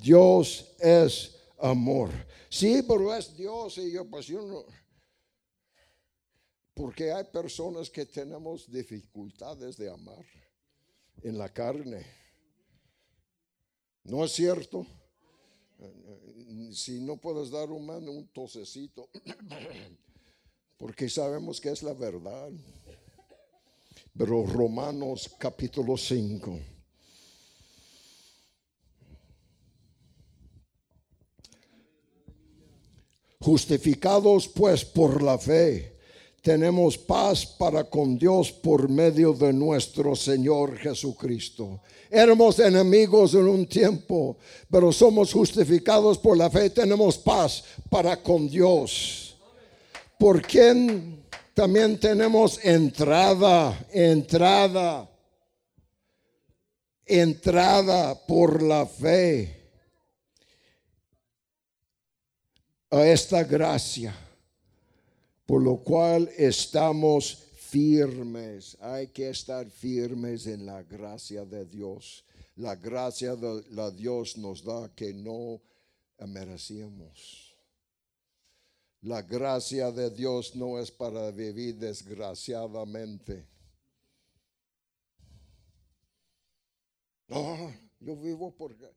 Dios 0.00 0.74
es 0.78 1.36
amor. 1.58 2.08
Sí, 2.48 2.82
pero 2.88 3.14
es 3.14 3.36
Dios 3.36 3.76
y 3.76 3.92
yo 3.92 4.08
pues 4.08 4.24
yo 4.24 4.40
no 4.40 4.64
porque 6.72 7.12
hay 7.12 7.24
personas 7.24 7.90
que 7.90 8.06
tenemos 8.06 8.66
dificultades 8.72 9.76
de 9.76 9.90
amar 9.90 10.24
en 11.22 11.36
la 11.36 11.50
carne. 11.50 12.06
¿No 14.04 14.24
es 14.24 14.32
cierto? 14.32 14.86
Si 16.72 16.98
no 16.98 17.18
puedes 17.18 17.50
dar 17.50 17.70
un 17.70 17.84
mano, 17.84 18.10
un 18.10 18.26
tosecito, 18.28 19.10
porque 20.78 21.10
sabemos 21.10 21.60
que 21.60 21.68
es 21.68 21.82
la 21.82 21.92
verdad. 21.92 22.50
Pero 24.16 24.44
Romanos 24.44 25.30
capítulo 25.38 25.96
5. 25.96 26.58
Justificados 33.40 34.48
pues 34.48 34.84
por 34.84 35.22
la 35.22 35.38
fe 35.38 35.92
tenemos 36.42 36.98
paz 36.98 37.46
para 37.46 37.84
con 37.84 38.18
Dios 38.18 38.52
por 38.52 38.88
medio 38.88 39.32
de 39.32 39.52
nuestro 39.52 40.14
Señor 40.14 40.76
Jesucristo. 40.76 41.80
Éramos 42.10 42.58
enemigos 42.58 43.34
en 43.34 43.48
un 43.48 43.66
tiempo, 43.66 44.36
pero 44.70 44.92
somos 44.92 45.32
justificados 45.32 46.18
por 46.18 46.36
la 46.36 46.50
fe. 46.50 46.68
Tenemos 46.68 47.16
paz 47.16 47.64
para 47.88 48.20
con 48.20 48.48
Dios. 48.48 49.36
Por 50.18 50.42
quien 50.42 51.21
también 51.54 51.98
tenemos 51.98 52.58
entrada, 52.64 53.86
entrada, 53.92 55.08
entrada 57.04 58.14
por 58.26 58.62
la 58.62 58.86
fe 58.86 59.60
a 62.90 63.06
esta 63.06 63.44
gracia 63.44 64.14
por 65.52 65.62
lo 65.62 65.76
cual 65.82 66.30
estamos 66.38 67.36
firmes. 67.56 68.74
Hay 68.80 69.08
que 69.08 69.28
estar 69.28 69.68
firmes 69.68 70.46
en 70.46 70.64
la 70.64 70.82
gracia 70.82 71.44
de 71.44 71.66
Dios. 71.66 72.24
La 72.56 72.74
gracia 72.74 73.36
de 73.36 73.62
la 73.70 73.90
Dios 73.90 74.38
nos 74.38 74.64
da 74.64 74.90
que 74.94 75.12
no 75.12 75.60
merecíamos. 76.26 77.51
La 79.02 79.20
gracia 79.20 79.90
de 79.90 80.08
Dios 80.10 80.54
no 80.54 80.78
es 80.78 80.92
para 80.92 81.32
vivir 81.32 81.76
desgraciadamente. 81.76 83.44
No, 87.26 87.74
yo 87.98 88.16
vivo 88.16 88.54
porque, 88.54 88.88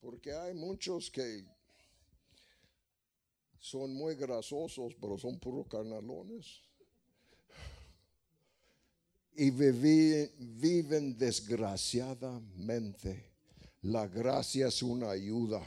porque 0.00 0.32
hay 0.32 0.54
muchos 0.54 1.08
que 1.10 1.44
son 3.60 3.94
muy 3.94 4.16
grasosos, 4.16 4.96
pero 5.00 5.16
son 5.16 5.38
puros 5.38 5.68
carnalones. 5.68 6.60
Y 9.36 9.50
viven 9.50 11.16
desgraciadamente. 11.16 13.30
La 13.82 14.08
gracia 14.08 14.66
es 14.66 14.82
una 14.82 15.10
ayuda. 15.10 15.62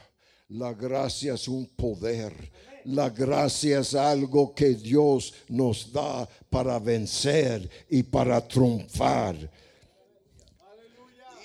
La 0.49 0.73
gracia 0.73 1.36
es 1.36 1.47
un 1.47 1.65
poder. 1.67 2.51
La 2.86 3.10
gracia 3.10 3.80
es 3.80 3.95
algo 3.95 4.54
que 4.54 4.76
Dios 4.76 5.34
nos 5.50 5.91
da 5.91 6.28
para 6.50 6.80
vencer 6.80 7.69
y 7.89 8.04
para 8.04 8.48
triunfar. 8.48 9.36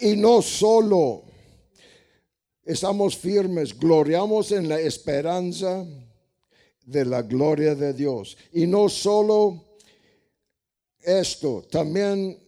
Y 0.01 0.17
no 0.17 0.43
solo 0.43 1.25
estamos 2.65 3.17
firmes, 3.17 3.79
gloriamos 3.79 4.53
en 4.53 4.69
la 4.69 4.81
esperanza 4.81 5.85
de 6.85 7.05
la 7.05 7.23
gloria 7.23 7.75
de 7.75 7.93
Dios. 7.93 8.37
Y 8.53 8.67
no 8.67 8.89
solo 8.89 9.65
esto, 11.01 11.63
también 11.71 12.39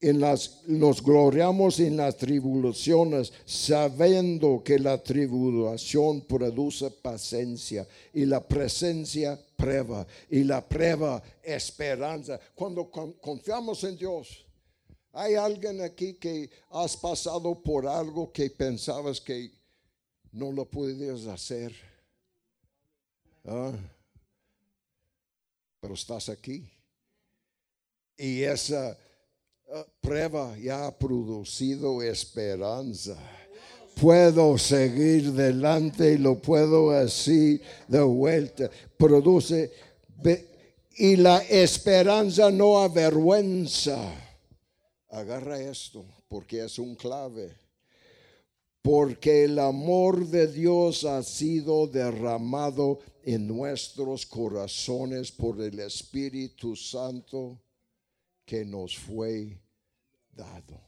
en 0.00 0.20
las, 0.20 0.62
nos 0.66 1.02
gloriamos 1.02 1.78
en 1.80 1.96
las 1.98 2.16
tribulaciones, 2.16 3.32
sabiendo 3.44 4.62
que 4.64 4.78
la 4.78 5.02
tribulación 5.02 6.22
produce 6.22 6.90
paciencia 6.90 7.86
y 8.12 8.24
la 8.24 8.40
presencia 8.40 9.38
prueba 9.56 10.06
y 10.30 10.44
la 10.44 10.66
prueba 10.66 11.22
esperanza. 11.42 12.40
Cuando 12.54 12.90
confiamos 12.90 13.84
en 13.84 13.96
Dios, 13.96 14.46
hay 15.12 15.34
alguien 15.34 15.82
aquí 15.82 16.14
que 16.14 16.48
has 16.70 16.96
pasado 16.96 17.54
por 17.62 17.86
algo 17.86 18.32
que 18.32 18.48
pensabas 18.48 19.20
que 19.20 19.50
no 20.32 20.52
lo 20.52 20.64
podías 20.64 21.26
hacer 21.26 21.90
Ah, 23.44 23.72
pero 25.80 25.94
estás 25.94 26.28
aquí. 26.28 26.70
Y 28.16 28.42
esa 28.42 28.98
prueba 30.00 30.56
ya 30.58 30.86
ha 30.86 30.98
producido 30.98 32.02
esperanza. 32.02 33.16
Puedo 34.00 34.56
seguir 34.56 35.32
delante 35.32 36.14
y 36.14 36.18
lo 36.18 36.40
puedo 36.40 36.90
así 36.90 37.60
de 37.88 38.00
vuelta. 38.00 38.70
Produce 38.96 39.70
y 40.96 41.16
la 41.16 41.38
esperanza 41.38 42.50
no 42.50 42.80
avergüenza. 42.80 43.98
Agarra 45.08 45.60
esto 45.60 46.04
porque 46.28 46.64
es 46.64 46.78
un 46.78 46.94
clave 46.94 47.50
porque 48.82 49.44
el 49.44 49.58
amor 49.58 50.26
de 50.26 50.46
Dios 50.46 51.04
ha 51.04 51.22
sido 51.22 51.86
derramado 51.86 53.00
en 53.22 53.46
nuestros 53.46 54.24
corazones 54.24 55.30
por 55.30 55.60
el 55.60 55.80
Espíritu 55.80 56.74
Santo 56.74 57.58
que 58.50 58.64
nos 58.64 58.98
fue 58.98 59.56
dado. 60.32 60.80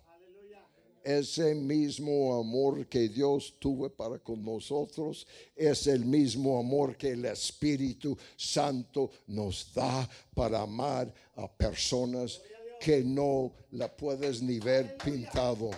Ese 1.04 1.54
mismo 1.54 2.34
amor 2.34 2.88
que 2.88 3.08
Dios 3.08 3.54
tuvo 3.60 3.88
para 3.88 4.18
con 4.18 4.44
nosotros 4.44 5.24
es 5.54 5.86
el 5.86 6.04
mismo 6.04 6.58
amor 6.58 6.96
que 6.96 7.12
el 7.12 7.24
Espíritu 7.24 8.18
Santo 8.36 9.12
nos 9.28 9.72
da 9.72 10.10
para 10.34 10.62
amar 10.62 11.14
a 11.36 11.46
personas 11.46 12.42
que 12.80 13.04
no 13.04 13.52
la 13.70 13.96
puedes 13.96 14.42
ni 14.42 14.58
ver 14.58 14.96
pintado. 14.96 15.70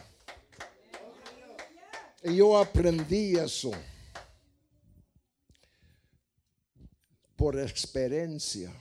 Y 2.22 2.36
yo 2.36 2.56
aprendí 2.56 3.36
eso 3.36 3.72
por 7.36 7.60
experiencia. 7.60 8.72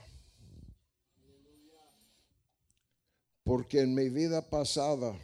Porque 3.54 3.82
en 3.82 3.94
mi 3.94 4.08
vida 4.08 4.42
pasada 4.42 5.16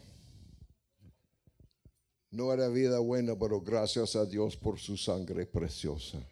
no 2.30 2.52
era 2.52 2.68
vida 2.68 3.00
buena, 3.00 3.36
pero 3.36 3.60
gracias 3.60 4.14
a 4.14 4.24
Dios 4.24 4.56
por 4.56 4.78
su 4.78 4.96
sangre 4.96 5.46
preciosa. 5.46 6.24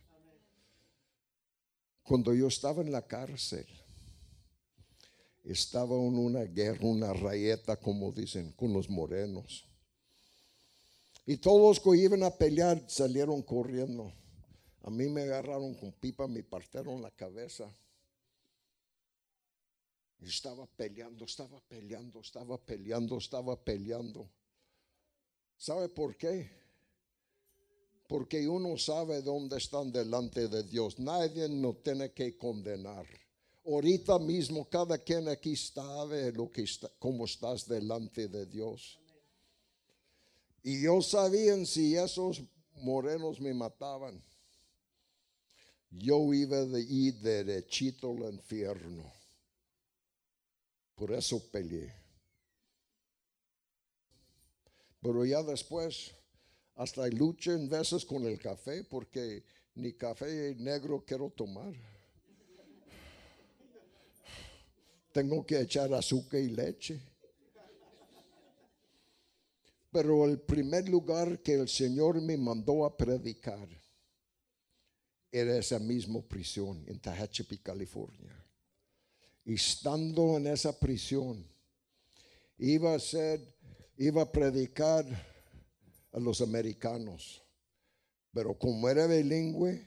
Cuando 2.05 2.33
yo 2.33 2.47
estaba 2.47 2.83
en 2.83 2.93
la 2.93 3.05
cárcel, 3.05 3.67
estaba 5.43 5.97
en 5.97 6.17
una 6.17 6.45
guerra, 6.45 6.87
una 6.87 7.13
rayeta, 7.13 7.77
como 7.77 8.13
dicen, 8.13 8.53
con 8.53 8.73
los 8.73 8.89
morenos. 8.89 9.65
Y 11.27 11.37
todos 11.39 11.61
los 11.61 11.81
que 11.81 12.01
iban 12.01 12.23
a 12.23 12.31
pelear 12.31 12.81
salieron 12.87 13.43
corriendo. 13.43 14.13
A 14.85 14.91
mí 14.91 15.09
me 15.09 15.23
agarraron 15.23 15.75
con 15.75 15.91
pipa, 15.91 16.29
me 16.29 16.45
partieron 16.45 17.03
la 17.03 17.11
cabeza. 17.11 17.69
Estaba 20.21 20.67
peleando, 20.67 21.25
estaba 21.25 21.61
peleando, 21.61 22.21
estaba 22.21 22.59
peleando, 22.59 23.19
estaba 23.19 23.57
peleando. 23.57 24.29
¿Sabe 25.57 25.89
por 25.89 26.17
qué? 26.17 26.51
Porque 28.09 28.49
uno 28.49 28.77
sabe 28.79 29.23
dónde 29.23 29.59
están 29.59 29.93
delante 29.93 30.49
de 30.49 30.63
Dios. 30.63 30.99
Nadie 30.99 31.49
nos 31.49 31.83
tiene 31.83 32.13
que 32.13 32.37
condenar. 32.37 33.07
Ahorita 33.65 34.19
mismo 34.19 34.69
cada 34.69 34.97
quien 34.99 35.29
aquí 35.29 35.55
sabe 35.55 36.33
lo 36.33 36.51
que 36.51 36.63
está, 36.63 36.91
cómo 36.99 37.27
estás 37.27 37.69
delante 37.69 38.27
de 38.29 38.47
Dios. 38.47 38.99
Y 40.63 40.83
yo 40.83 41.03
sabía 41.03 41.65
si 41.67 41.97
esos 41.97 42.43
morenos 42.77 43.41
me 43.41 43.53
mataban, 43.53 44.23
yo 45.91 46.33
iba 46.33 46.65
de 46.65 46.81
ir 46.81 47.15
derechito 47.21 48.11
al 48.11 48.35
infierno. 48.35 49.18
Por 50.99 51.13
eso 51.13 51.41
peleé. 51.53 51.95
Pero 55.01 55.25
ya 55.25 55.45
después, 55.45 56.13
hasta 56.75 57.07
luché 57.07 57.53
en 57.53 57.69
veces 57.69 58.05
con 58.05 58.27
el 58.27 58.37
café, 58.41 58.83
porque 58.83 59.45
ni 59.77 59.93
café 59.93 60.57
negro 60.57 61.05
quiero 61.07 61.31
tomar. 61.31 61.73
Tengo 65.13 65.47
que 65.47 65.61
echar 65.61 65.95
azúcar 65.95 66.41
y 66.41 66.49
leche. 66.49 67.01
Pero 69.93 70.25
el 70.25 70.41
primer 70.41 70.89
lugar 70.89 71.41
que 71.43 71.55
el 71.55 71.69
Señor 71.69 72.21
me 72.21 72.37
mandó 72.37 72.85
a 72.85 72.97
predicar 72.97 73.69
era 75.31 75.57
esa 75.57 75.79
misma 75.79 76.21
prisión 76.23 76.85
en 76.89 76.99
Tehachapi, 76.99 77.59
California. 77.59 78.48
Estando 79.49 80.37
en 80.37 80.47
esa 80.47 80.79
prisión, 80.79 81.43
iba 82.59 82.95
a 82.95 82.99
ser, 82.99 83.41
iba 83.97 84.21
a 84.21 84.31
predicar 84.31 85.07
a 86.13 86.21
los 86.21 86.43
americanos, 86.43 87.43
pero 88.31 88.59
como 88.59 88.91
era 88.91 89.07
bilingüe, 89.07 89.87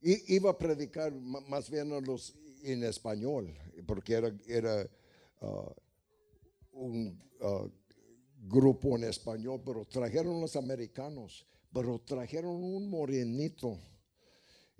iba 0.00 0.50
a 0.50 0.58
predicar 0.58 1.12
más 1.14 1.70
bien 1.70 1.92
a 1.92 2.00
los 2.00 2.34
en 2.64 2.82
español, 2.82 3.56
porque 3.86 4.14
era, 4.14 4.36
era 4.48 4.90
uh, 5.40 5.72
un 6.72 7.16
uh, 7.40 7.70
grupo 8.40 8.96
en 8.96 9.04
español, 9.04 9.62
pero 9.64 9.84
trajeron 9.84 10.40
los 10.40 10.56
americanos, 10.56 11.46
pero 11.72 12.00
trajeron 12.00 12.56
un 12.56 12.90
morenito. 12.90 13.78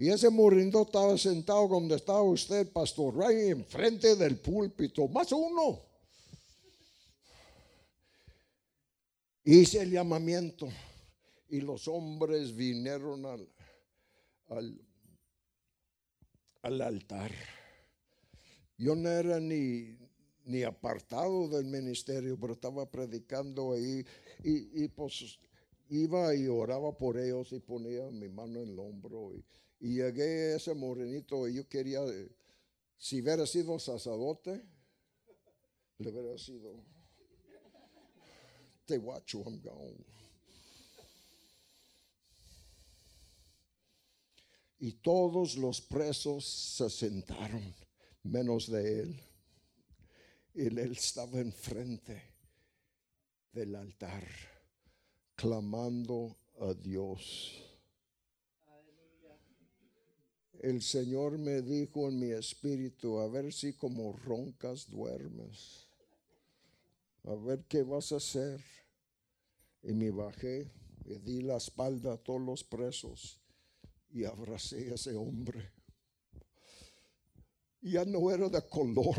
Y 0.01 0.11
ese 0.11 0.31
morenito 0.31 0.83
estaba 0.83 1.19
sentado 1.19 1.67
donde 1.67 1.97
estaba 1.97 2.23
usted, 2.23 2.71
Pastor 2.71 3.17
Ray, 3.17 3.51
enfrente 3.51 4.15
del 4.15 4.39
púlpito, 4.39 5.09
más 5.09 5.33
uno. 5.33 5.81
Hice 9.43 9.83
el 9.83 9.91
llamamiento 9.91 10.69
y 11.49 11.61
los 11.61 11.89
hombres 11.89 12.55
vinieron 12.55 13.27
al, 13.27 13.49
al, 14.51 14.81
al 16.63 16.81
altar. 16.81 17.33
Yo 18.77 18.95
no 18.95 19.09
era 19.09 19.41
ni, 19.41 19.99
ni 20.45 20.63
apartado 20.63 21.49
del 21.49 21.65
ministerio, 21.65 22.39
pero 22.39 22.53
estaba 22.53 22.89
predicando 22.89 23.73
ahí 23.73 24.07
y, 24.45 24.87
pues 24.89 25.41
iba 25.89 26.33
y 26.37 26.47
oraba 26.47 26.97
por 26.97 27.19
ellos 27.19 27.53
y 27.53 27.59
ponía 27.59 28.09
mi 28.13 28.29
mano 28.29 28.61
en 28.61 28.69
el 28.69 28.79
hombro 28.79 29.35
y, 29.35 29.45
llegué 29.81 30.53
a 30.53 30.57
ese 30.57 30.75
morenito 30.75 31.49
y 31.49 31.55
yo 31.55 31.69
quería, 31.69 32.01
si 32.97 33.21
hubiera 33.23 33.47
sido 33.47 33.79
sacerdote, 33.79 34.63
le 35.99 36.11
hubiera 36.11 36.39
sido, 36.39 36.85
te 38.85 38.99
guacho, 38.99 39.43
I'm 39.45 39.61
gone. 39.61 40.05
Y 44.81 44.93
todos 44.93 45.57
los 45.57 45.81
presos 45.81 46.45
se 46.45 46.89
sentaron, 46.89 47.75
menos 48.23 48.71
de 48.71 49.01
él. 49.01 49.21
Y 50.55 50.67
él 50.67 50.79
estaba 50.79 51.41
enfrente 51.41 52.23
del 53.53 53.75
altar, 53.75 54.25
clamando 55.35 56.37
a 56.61 56.75
Dios. 56.75 57.68
El 60.61 60.83
Señor 60.83 61.39
me 61.39 61.63
dijo 61.63 62.09
en 62.09 62.19
mi 62.19 62.31
espíritu, 62.31 63.19
a 63.19 63.29
ver 63.29 63.53
si 63.53 63.73
como 63.75 64.13
roncas 64.13 64.91
duermes, 64.91 65.87
a 67.25 67.35
ver 67.35 67.65
qué 67.69 67.83
vas 67.83 68.13
a 68.13 68.17
hacer. 68.17 68.61
Y 69.83 69.93
me 69.93 70.11
bajé, 70.11 70.71
le 71.05 71.19
di 71.21 71.43
la 71.43 71.57
espalda 71.57 72.15
a 72.15 72.17
todos 72.17 72.41
los 72.41 72.65
presos 72.65 73.41
y 74.11 74.25
abracé 74.25 74.91
a 74.91 74.95
ese 74.95 75.15
hombre. 75.15 75.71
Ya 77.81 78.05
no 78.05 78.31
era 78.31 78.49
de 78.49 78.61
color 78.69 79.17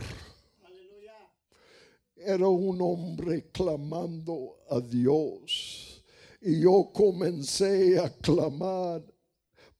era 2.19 2.47
un 2.47 2.81
hombre 2.81 3.49
clamando 3.51 4.57
a 4.69 4.79
Dios. 4.79 6.03
Y 6.41 6.61
yo 6.61 6.91
comencé 6.93 7.97
a 7.97 8.09
clamar 8.09 9.03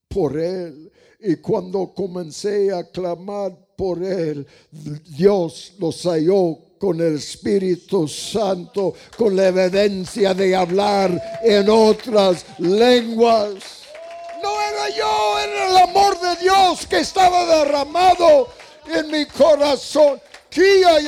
por 0.10 0.38
él. 0.38 0.92
Y 1.22 1.36
cuando 1.38 1.94
comencé 1.94 2.74
a 2.74 2.84
clamar 2.84 3.54
por 3.76 4.04
él, 4.04 4.46
Dios 4.72 5.74
lo 5.78 5.92
halló 5.92 6.58
con 6.78 7.00
el 7.02 7.16
Espíritu 7.16 8.08
Santo, 8.08 8.94
con 9.18 9.36
la 9.36 9.48
evidencia 9.48 10.34
de 10.34 10.56
hablar 10.56 11.40
en 11.44 11.70
otras 11.70 12.46
lenguas. 12.58 13.54
No 14.42 14.62
era 14.62 14.90
yo, 14.96 15.40
era 15.40 15.70
el 15.70 15.78
amor 15.78 16.20
de 16.20 16.36
Dios 16.44 16.88
que 16.88 17.00
estaba 17.00 17.46
derramado 17.46 18.48
en 18.88 19.12
mi 19.12 19.26
corazón. 19.26 20.22
Kia 20.50 21.02
y 21.02 21.08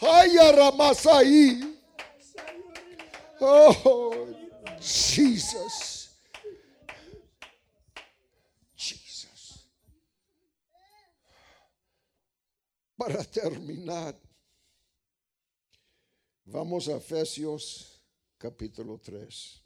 Ay, 0.00 0.36
ahí. 1.12 1.78
Oh. 3.38 4.14
Jesus. 4.80 5.99
Para 13.00 13.24
terminar, 13.40 14.14
vamos 16.44 16.86
a 16.86 16.98
Efesios 16.98 17.98
capítulo 18.36 18.98
3. 18.98 19.62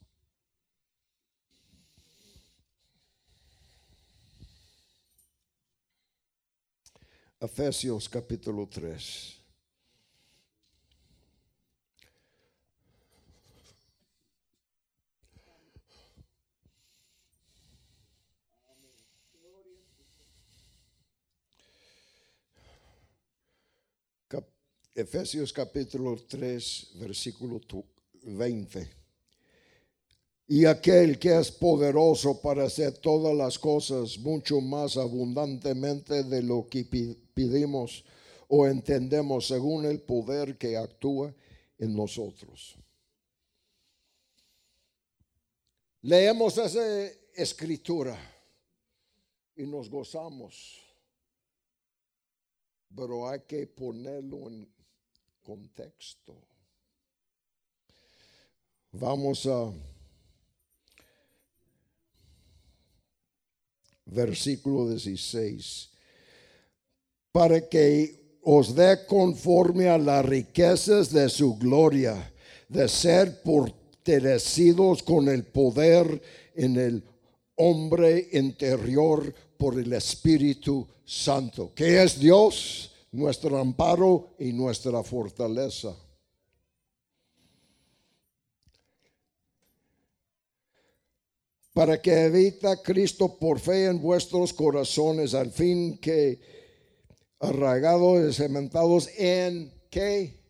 Efesios 7.40 8.08
capítulo 8.08 8.68
3. 8.68 9.43
Efesios 24.96 25.52
capítulo 25.52 26.14
3, 26.16 26.92
versículo 27.00 27.60
20. 28.22 28.88
Y 30.46 30.66
aquel 30.66 31.18
que 31.18 31.36
es 31.36 31.50
poderoso 31.50 32.40
para 32.40 32.62
hacer 32.62 32.98
todas 32.98 33.34
las 33.34 33.58
cosas 33.58 34.16
mucho 34.18 34.60
más 34.60 34.96
abundantemente 34.96 36.22
de 36.22 36.42
lo 36.44 36.68
que 36.68 36.84
pedimos 37.34 38.04
o 38.46 38.68
entendemos 38.68 39.48
según 39.48 39.84
el 39.84 40.00
poder 40.00 40.56
que 40.56 40.76
actúa 40.76 41.34
en 41.76 41.96
nosotros. 41.96 42.76
Leemos 46.02 46.56
esa 46.56 47.06
escritura 47.34 48.16
y 49.56 49.64
nos 49.64 49.90
gozamos 49.90 50.84
pero 52.94 53.28
hay 53.28 53.40
que 53.40 53.66
ponerlo 53.66 54.48
en 54.48 54.68
contexto. 55.44 56.34
Vamos 58.92 59.46
a 59.46 59.72
versículo 64.06 64.88
16. 64.88 65.90
Para 67.32 67.68
que 67.68 68.38
os 68.42 68.74
dé 68.74 69.06
conforme 69.06 69.88
a 69.88 69.98
las 69.98 70.24
riquezas 70.24 71.10
de 71.10 71.28
su 71.28 71.56
gloria, 71.56 72.32
de 72.68 72.88
ser 72.88 73.40
fortalecidos 73.44 75.02
con 75.02 75.28
el 75.28 75.44
poder 75.44 76.22
en 76.54 76.76
el 76.76 77.02
hombre 77.56 78.28
interior 78.32 79.34
por 79.56 79.78
el 79.78 79.92
Espíritu 79.92 80.86
Santo, 81.04 81.72
que 81.74 82.02
es 82.02 82.18
Dios, 82.18 82.93
nuestro 83.14 83.58
amparo 83.58 84.34
y 84.38 84.52
nuestra 84.52 85.02
fortaleza. 85.02 85.94
Para 91.72 92.00
que 92.00 92.26
evita 92.26 92.82
Cristo 92.82 93.36
por 93.36 93.58
fe 93.58 93.86
en 93.86 94.00
vuestros 94.00 94.52
corazones, 94.52 95.34
al 95.34 95.50
fin 95.50 95.98
que 95.98 96.40
arraigados 97.40 98.30
y 98.30 98.32
cementados 98.32 99.08
en 99.16 99.72
qué? 99.90 100.40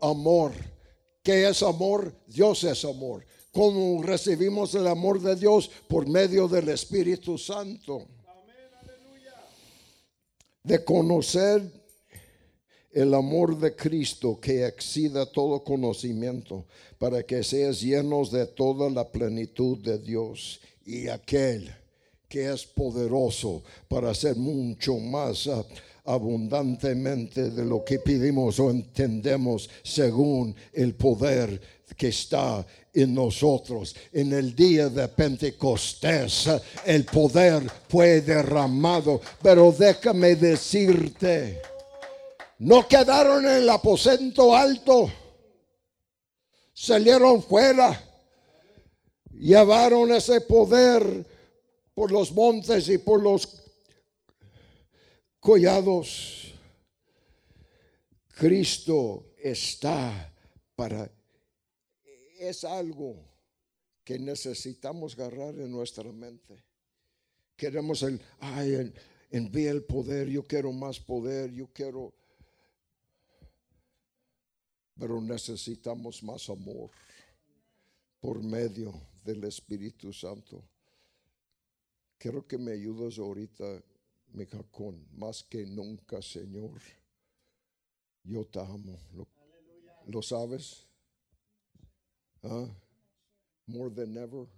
Amor. 0.00 0.52
¿Qué 1.22 1.48
es 1.48 1.62
amor? 1.62 2.14
Dios 2.26 2.64
es 2.64 2.84
amor. 2.84 3.24
¿Cómo 3.52 4.02
recibimos 4.02 4.74
el 4.74 4.86
amor 4.86 5.20
de 5.20 5.36
Dios? 5.36 5.70
Por 5.88 6.06
medio 6.06 6.48
del 6.48 6.68
Espíritu 6.70 7.36
Santo 7.36 8.06
de 10.62 10.84
conocer 10.84 11.77
el 12.92 13.14
amor 13.14 13.58
de 13.58 13.74
Cristo 13.74 14.38
que 14.40 14.66
exceda 14.66 15.26
todo 15.26 15.62
conocimiento, 15.62 16.64
para 16.98 17.22
que 17.22 17.42
seas 17.42 17.80
llenos 17.80 18.30
de 18.32 18.46
toda 18.46 18.90
la 18.90 19.06
plenitud 19.06 19.78
de 19.78 19.98
Dios 19.98 20.60
y 20.84 21.08
aquel 21.08 21.72
que 22.28 22.52
es 22.52 22.66
poderoso 22.66 23.62
para 23.88 24.10
hacer 24.10 24.36
mucho 24.36 24.96
más 24.98 25.48
abundantemente 26.04 27.50
de 27.50 27.64
lo 27.64 27.84
que 27.84 27.98
pedimos 27.98 28.58
o 28.58 28.70
entendemos 28.70 29.68
según 29.82 30.54
el 30.72 30.94
poder 30.94 31.60
que 31.96 32.08
está 32.08 32.66
en 32.92 33.14
nosotros. 33.14 33.94
En 34.12 34.32
el 34.32 34.54
día 34.54 34.88
de 34.88 35.08
Pentecostés 35.08 36.48
el 36.84 37.04
poder 37.04 37.62
fue 37.88 38.20
derramado, 38.20 39.20
pero 39.42 39.74
déjame 39.76 40.34
decirte, 40.36 41.60
no 42.58 42.86
quedaron 42.88 43.44
en 43.44 43.62
el 43.62 43.68
aposento 43.68 44.54
alto, 44.54 45.10
salieron 46.72 47.42
fuera, 47.42 48.02
llevaron 49.32 50.12
ese 50.12 50.40
poder 50.40 51.26
por 51.94 52.12
los 52.12 52.32
montes 52.32 52.88
y 52.88 52.98
por 52.98 53.22
los 53.22 53.62
collados. 55.40 56.54
Cristo 58.34 59.32
está 59.42 60.32
para 60.76 61.10
es 62.38 62.64
algo 62.64 63.16
que 64.04 64.18
necesitamos 64.18 65.14
agarrar 65.14 65.54
en 65.58 65.70
nuestra 65.70 66.10
mente. 66.12 66.64
Queremos 67.56 68.02
el, 68.02 68.20
ay, 68.38 68.92
envía 69.30 69.70
el 69.70 69.82
poder, 69.82 70.28
yo 70.28 70.44
quiero 70.44 70.72
más 70.72 71.00
poder, 71.00 71.50
yo 71.52 71.68
quiero... 71.72 72.14
Pero 74.98 75.20
necesitamos 75.20 76.22
más 76.22 76.48
amor 76.48 76.90
por 78.20 78.42
medio 78.42 78.92
del 79.24 79.44
Espíritu 79.44 80.12
Santo. 80.12 80.62
Quiero 82.18 82.46
que 82.46 82.58
me 82.58 82.72
ayudes 82.72 83.18
ahorita, 83.18 83.80
mija, 84.32 84.62
con 84.72 85.06
más 85.16 85.44
que 85.44 85.64
nunca, 85.64 86.20
Señor. 86.20 86.80
Yo 88.24 88.44
te 88.44 88.58
amo. 88.58 88.98
¿Lo 90.06 90.20
sabes? 90.22 90.84
Uh, 92.42 92.68
more 93.66 93.90
than 93.90 94.16
ever. 94.16 94.48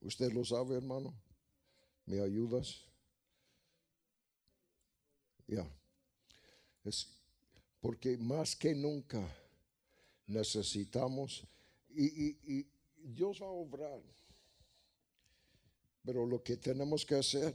¿Usted 0.00 0.32
lo 0.32 0.44
sabe, 0.44 0.76
hermano? 0.76 1.14
¿Me 2.06 2.20
ayudas? 2.20 2.84
Ya. 5.46 5.79
Es 6.84 7.08
porque 7.80 8.16
más 8.18 8.54
que 8.56 8.74
nunca 8.74 9.26
necesitamos 10.26 11.42
y, 11.90 12.66
Dios 13.02 13.40
va 13.40 13.46
a 13.46 13.50
obrar. 13.50 14.00
Pero 16.04 16.26
lo 16.26 16.42
que 16.42 16.56
tenemos 16.58 17.04
que 17.04 17.14
hacer 17.14 17.54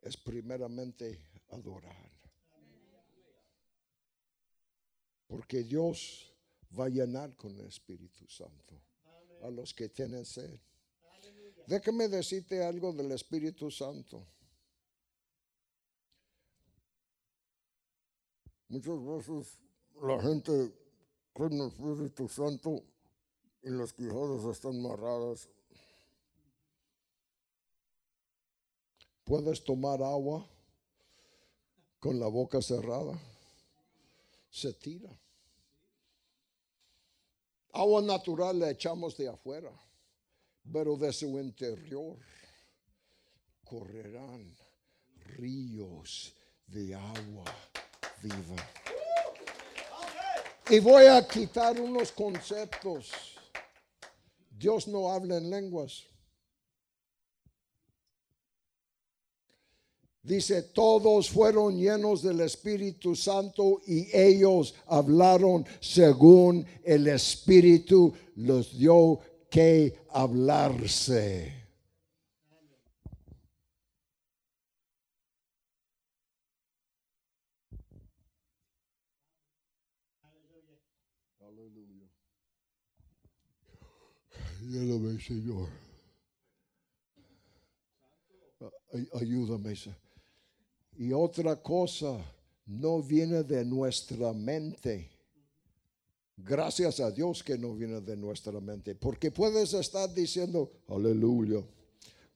es 0.00 0.16
primeramente 0.16 1.18
adorar. 1.50 2.10
Porque 5.26 5.64
Dios 5.64 6.32
va 6.78 6.86
a 6.86 6.88
llenar 6.88 7.36
con 7.36 7.58
el 7.58 7.66
Espíritu 7.66 8.28
Santo 8.28 8.80
a 9.42 9.50
los 9.50 9.74
que 9.74 9.88
tienen 9.88 10.24
sed. 10.24 10.58
Déjame 11.66 12.08
decirte 12.08 12.62
algo 12.62 12.92
del 12.92 13.12
Espíritu 13.12 13.70
Santo. 13.70 14.26
Muchas 18.74 19.04
veces 19.04 19.58
la 20.02 20.20
gente 20.20 20.50
en 21.36 21.52
el 21.52 21.68
Espíritu 21.68 22.28
Santo 22.28 22.82
y 23.62 23.70
las 23.70 23.92
quijadas 23.92 24.44
están 24.46 24.80
amarradas. 24.80 25.48
Puedes 29.22 29.62
tomar 29.62 30.02
agua 30.02 30.44
con 32.00 32.18
la 32.18 32.26
boca 32.26 32.60
cerrada. 32.60 33.16
Se 34.50 34.72
tira. 34.72 35.16
Agua 37.74 38.02
natural 38.02 38.58
la 38.58 38.70
echamos 38.70 39.16
de 39.16 39.28
afuera, 39.28 39.70
pero 40.72 40.96
de 40.96 41.12
su 41.12 41.38
interior 41.38 42.18
correrán 43.64 44.52
ríos 45.36 46.34
de 46.66 46.92
agua 46.92 47.44
Y 50.70 50.78
voy 50.80 51.06
a 51.06 51.26
quitar 51.26 51.80
unos 51.80 52.10
conceptos. 52.12 53.10
Dios 54.50 54.88
no 54.88 55.10
habla 55.10 55.36
en 55.36 55.50
lenguas. 55.50 56.04
Dice, 60.24 60.62
todos 60.62 61.28
fueron 61.28 61.76
llenos 61.76 62.22
del 62.22 62.40
Espíritu 62.40 63.14
Santo 63.14 63.82
y 63.86 64.08
ellos 64.16 64.74
hablaron 64.86 65.66
según 65.80 66.66
el 66.82 67.08
Espíritu 67.08 68.14
los 68.36 68.78
dio 68.78 69.20
que 69.50 70.06
hablarse. 70.08 71.64
Aleluya. 81.40 82.08
Ayúdame, 84.74 85.20
Señor. 85.20 85.68
Ayúdame, 89.14 89.76
Señor. 89.76 89.98
Y 90.96 91.12
otra 91.12 91.62
cosa, 91.62 92.18
no 92.66 93.02
viene 93.02 93.44
de 93.44 93.64
nuestra 93.64 94.32
mente. 94.32 95.10
Gracias 96.36 96.98
a 96.98 97.10
Dios 97.10 97.42
que 97.44 97.56
no 97.56 97.74
viene 97.74 98.00
de 98.00 98.16
nuestra 98.16 98.60
mente. 98.60 98.96
Porque 98.96 99.30
puedes 99.30 99.72
estar 99.74 100.12
diciendo, 100.12 100.70
aleluya, 100.88 101.62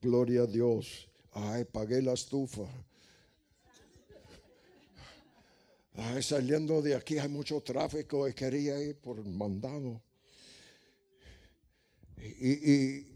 gloria 0.01 0.43
a 0.43 0.47
Dios. 0.47 1.09
Ay, 1.33 1.65
pagué 1.65 2.03
la 2.03 2.13
estufa. 2.13 2.63
Ay, 5.95 6.23
saliendo 6.23 6.81
de 6.81 6.95
aquí 6.95 7.19
hay 7.19 7.29
mucho 7.29 7.61
tráfico 7.61 8.29
y 8.29 8.35
quería 8.35 8.81
ir 8.81 8.97
por 8.97 9.25
mandado. 9.25 10.01
Y, 12.21 13.07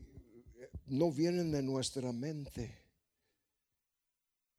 no 0.86 1.10
vienen 1.10 1.50
de 1.50 1.62
nuestra 1.62 2.12
mente 2.12 2.82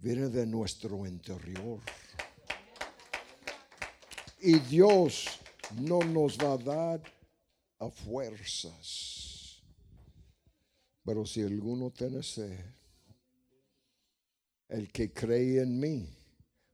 viene 0.04 0.28
de 0.28 0.46
nuestro 0.46 1.08
interior. 1.08 1.80
Y 4.41 4.60
Dios 4.60 5.28
no 5.80 6.00
nos 6.00 6.38
va 6.38 6.54
a 6.54 6.58
dar 6.58 7.02
a 7.80 7.89
fuerzas. 7.89 9.62
Pero 11.06 11.26
si 11.26 11.41
alguno 11.41 11.89
tiene 11.89 12.22
sed, 12.22 12.60
El 14.68 14.91
que 14.91 15.14
cree 15.14 15.62
en 15.62 15.80
mí, 15.80 16.10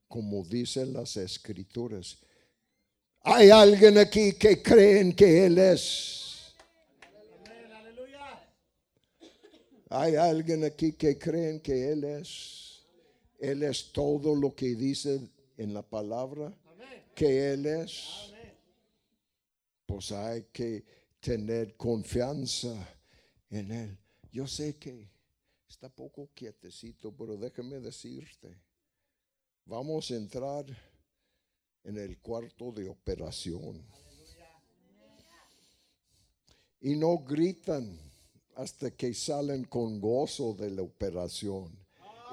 como 0.07 0.43
dicen 0.43 0.93
las 0.93 1.17
escrituras. 1.17 2.17
Hay 3.22 3.49
alguien 3.49 3.97
aquí 3.97 4.34
que 4.34 4.61
creen 4.61 5.13
que 5.13 5.45
Él 5.45 5.57
es. 5.57 6.28
Hay 9.89 10.15
alguien 10.15 10.63
aquí 10.63 10.93
que 10.93 11.17
creen 11.17 11.59
que 11.59 11.91
Él 11.91 12.03
es. 12.03 12.85
Él 13.39 13.63
es 13.63 13.91
todo 13.91 14.35
lo 14.35 14.53
que 14.53 14.75
dice 14.75 15.19
en 15.57 15.73
la 15.73 15.81
palabra 15.81 16.55
que 17.15 17.53
Él 17.53 17.65
es. 17.65 18.31
Pues 19.87 20.11
hay 20.11 20.43
que 20.51 20.83
tener 21.19 21.75
confianza 21.75 22.73
en 23.49 23.71
Él. 23.71 23.97
Yo 24.31 24.45
sé 24.45 24.77
que 24.77 25.09
está 25.67 25.89
poco 25.89 26.29
quietecito, 26.35 27.11
pero 27.11 27.35
déjame 27.35 27.79
decirte, 27.79 28.55
vamos 29.65 30.11
a 30.11 30.15
entrar 30.15 30.65
en 31.83 31.97
el 31.97 32.19
cuarto 32.19 32.71
de 32.71 32.87
operación. 32.87 33.83
Y 36.81 36.95
no 36.95 37.17
gritan 37.17 38.09
hasta 38.60 38.91
que 38.91 39.14
salen 39.14 39.64
con 39.64 40.01
gozo 40.01 40.53
de 40.53 40.70
la 40.70 40.82
operación 40.82 41.72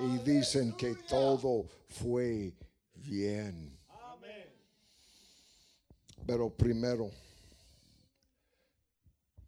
y 0.00 0.18
dicen 0.28 0.72
que 0.72 0.96
todo 1.08 1.68
fue 1.88 2.52
bien. 2.96 3.78
Pero 6.26 6.50
primero, 6.50 7.08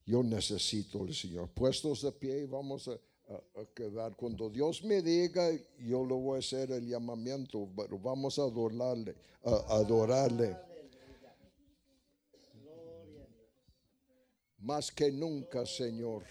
yo 0.06 0.22
necesito 0.22 1.02
al 1.02 1.12
Señor. 1.12 1.48
Puestos 1.48 2.02
de 2.02 2.12
pie, 2.12 2.46
vamos 2.46 2.86
a, 2.86 2.96
quedar. 3.74 4.14
Cuando 4.14 4.48
Dios 4.48 4.84
me 4.84 5.02
diga, 5.02 5.50
yo 5.80 6.04
lo 6.04 6.16
voy 6.18 6.36
a 6.36 6.38
hacer 6.38 6.70
el 6.70 6.86
llamamiento, 6.86 7.68
pero 7.76 7.98
vamos 7.98 8.38
a 8.38 8.42
adorarle. 8.42 9.16
A 9.42 9.74
adorarle. 9.74 10.56
Más 14.58 14.92
que 14.92 15.10
nunca, 15.10 15.66
Señor. 15.66 16.22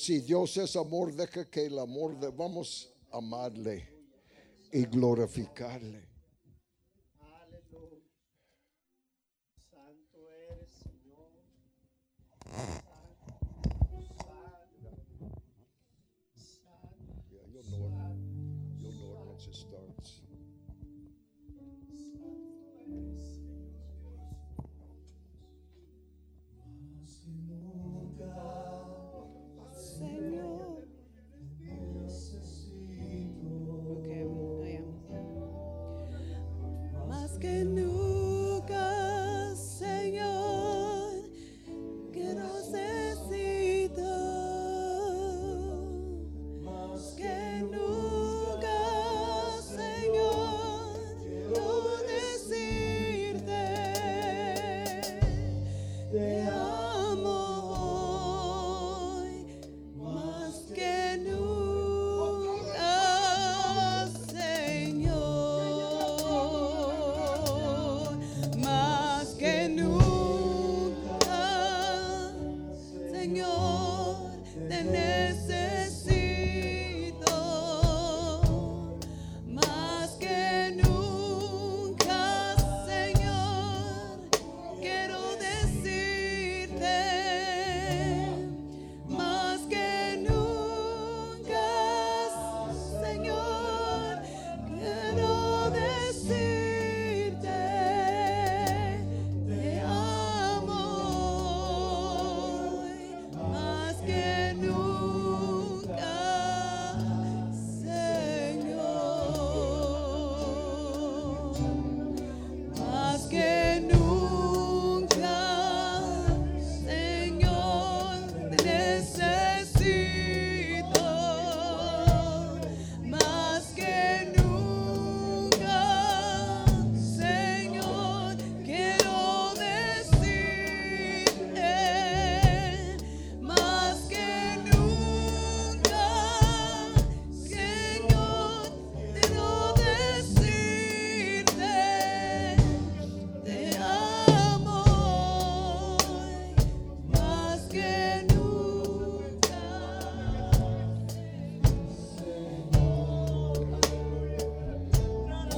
Si 0.00 0.20
Dios 0.20 0.56
es 0.56 0.76
amor, 0.76 1.14
deja 1.14 1.44
que 1.50 1.66
el 1.66 1.78
amor 1.78 2.18
de, 2.18 2.30
vamos 2.30 2.90
a 3.12 3.18
amarle 3.18 3.86
y 4.72 4.86
glorificarle. 4.86 6.09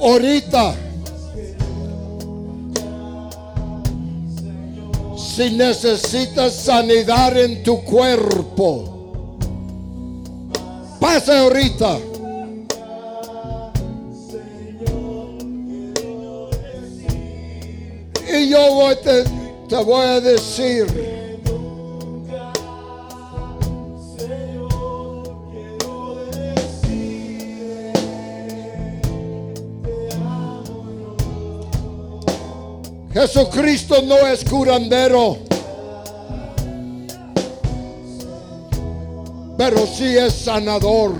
Ahorita. 0.03 0.75
Si 5.15 5.49
necesitas 5.51 6.53
sanidad 6.53 7.35
en 7.37 7.63
tu 7.63 7.83
cuerpo, 7.83 9.37
pasa 10.99 11.39
ahorita. 11.39 11.97
Y 18.31 18.49
yo 18.49 18.95
te 19.69 19.75
voy 19.83 20.05
a 20.05 20.19
decir. 20.19 21.12
Jesucristo 33.23 34.01
no 34.01 34.27
es 34.27 34.43
curandero. 34.43 35.37
Pero 39.57 39.87
sí 39.87 40.17
es 40.17 40.33
sanador. 40.33 41.13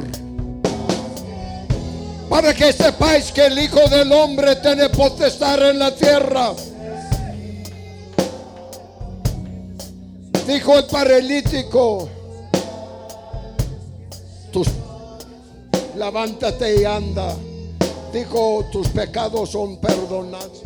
Para 2.28 2.54
que 2.54 2.74
sepáis 2.74 3.32
que 3.32 3.46
el 3.46 3.58
Hijo 3.58 3.80
del 3.88 4.12
Hombre 4.12 4.58
tiene 4.58 4.90
potestad 4.90 5.70
en 5.70 5.80
la 5.80 5.96
tierra. 5.96 6.52
Dijo 10.46 10.78
el 10.80 10.86
paralítico. 10.88 12.10
Tus, 14.52 14.68
levántate 15.96 16.82
y 16.82 16.84
anda. 16.84 17.34
Dijo, 18.12 18.66
tus 18.74 18.90
pecados 18.90 19.52
son 19.52 19.78
perdonados. 19.78 20.64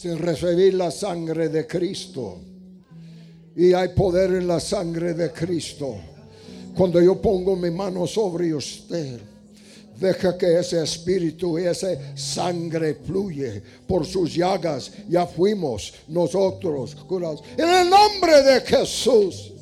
Sin 0.00 0.16
recibir 0.16 0.72
la 0.72 0.90
sangre 0.90 1.50
de 1.50 1.66
Cristo. 1.66 2.38
Y 3.54 3.74
hay 3.74 3.88
poder 3.88 4.30
en 4.30 4.46
la 4.46 4.58
sangre 4.58 5.12
de 5.12 5.30
Cristo. 5.30 5.94
Cuando 6.74 7.02
yo 7.02 7.20
pongo 7.20 7.54
mi 7.54 7.70
mano 7.70 8.06
sobre 8.06 8.54
usted, 8.54 9.20
deja 9.98 10.38
que 10.38 10.58
ese 10.58 10.82
espíritu 10.82 11.58
y 11.58 11.64
esa 11.64 12.16
sangre 12.16 12.94
fluye 12.94 13.62
por 13.86 14.06
sus 14.06 14.34
llagas. 14.34 14.90
Ya 15.06 15.26
fuimos 15.26 15.92
nosotros 16.08 16.94
curados. 17.06 17.42
En 17.58 17.68
el 17.68 17.90
nombre 17.90 18.42
de 18.42 18.60
Jesús. 18.62 19.52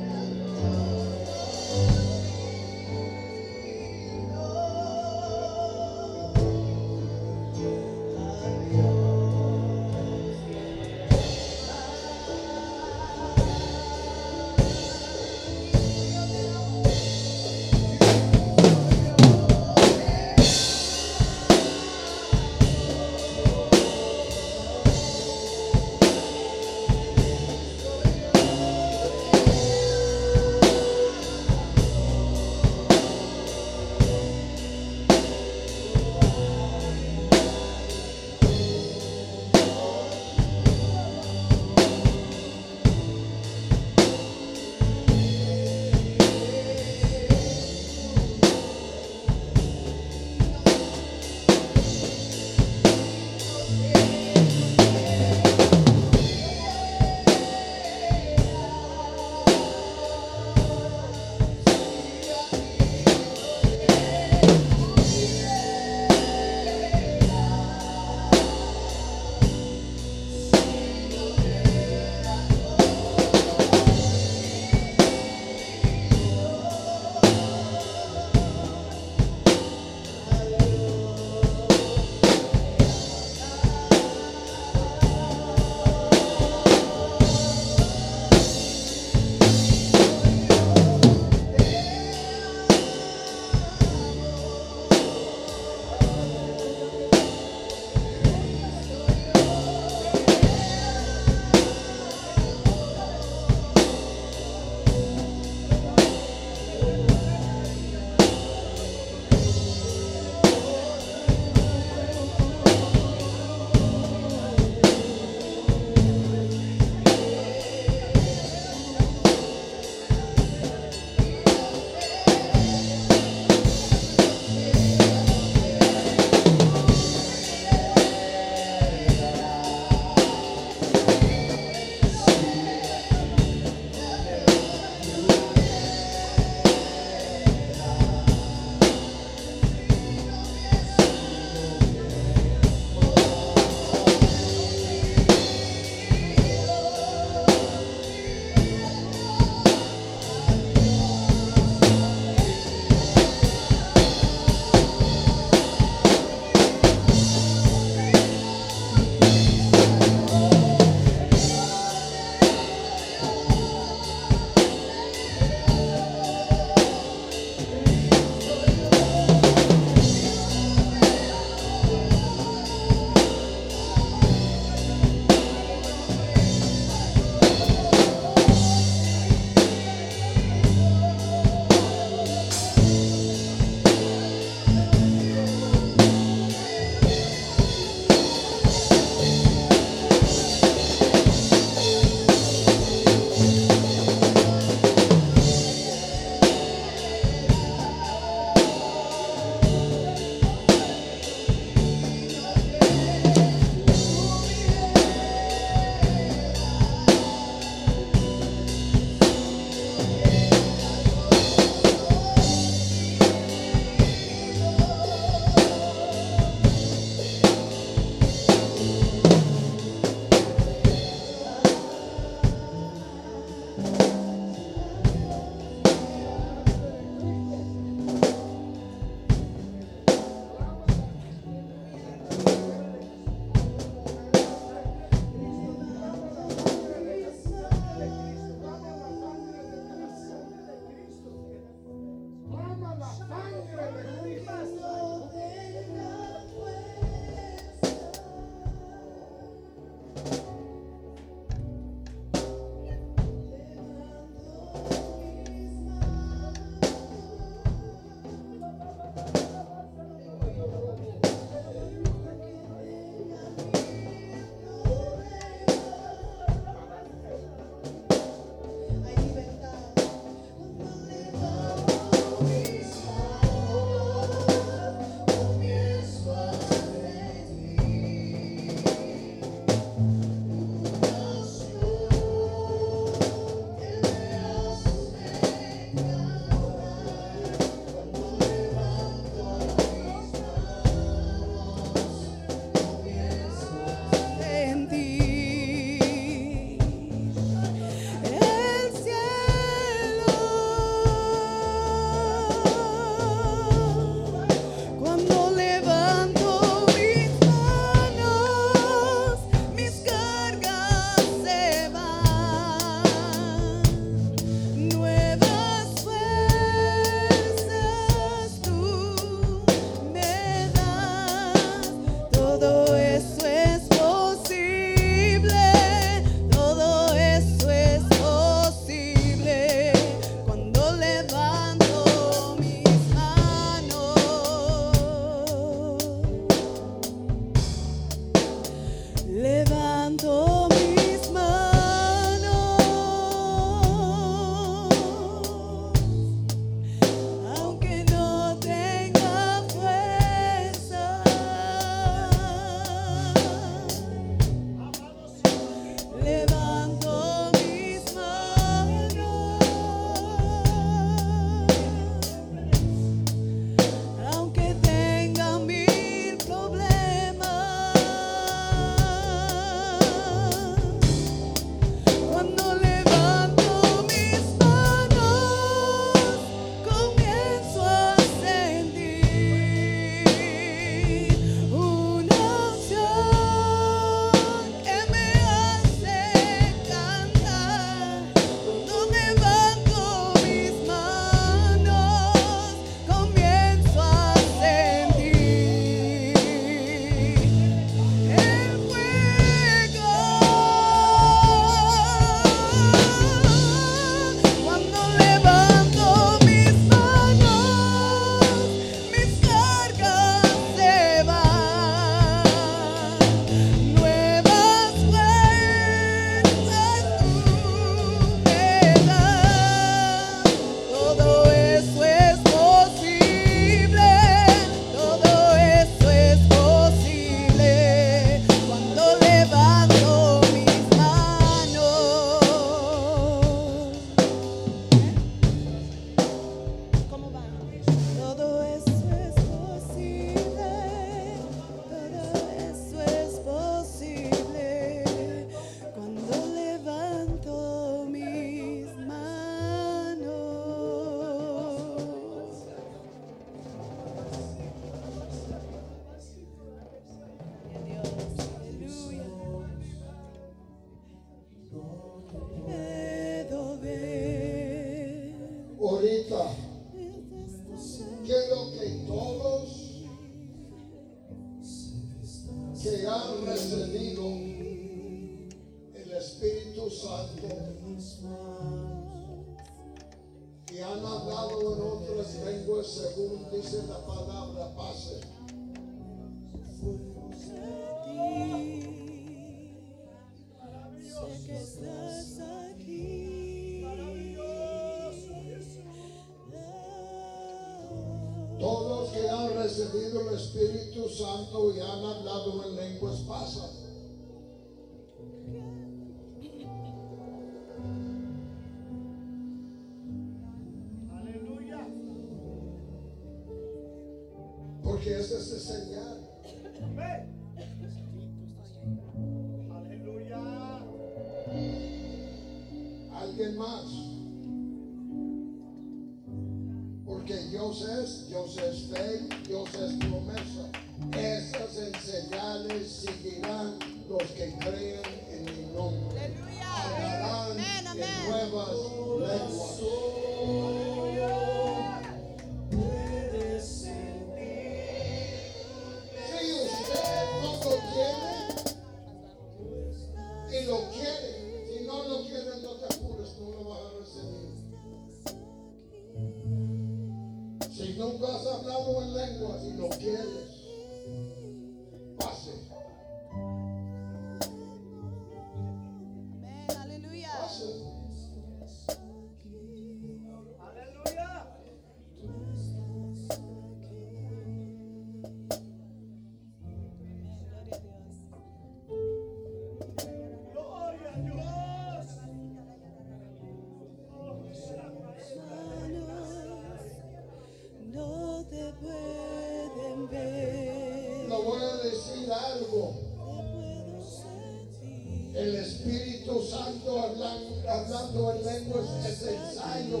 santos 596.56 597.04
hablando, 597.04 597.70
hablando 597.70 598.32
en 598.32 598.46
lenguas 598.46 599.06
es 599.06 599.22
ensayo. 599.22 600.00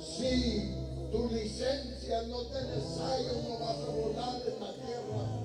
Si 0.00 0.74
tu 1.10 1.28
licencia 1.28 2.22
no 2.22 2.42
te 2.46 2.58
ensayo, 2.58 3.32
no 3.48 3.58
vas 3.58 3.78
a 3.78 3.90
volar 3.90 4.42
en 4.46 4.60
la 4.60 4.72
tierra. 4.74 5.43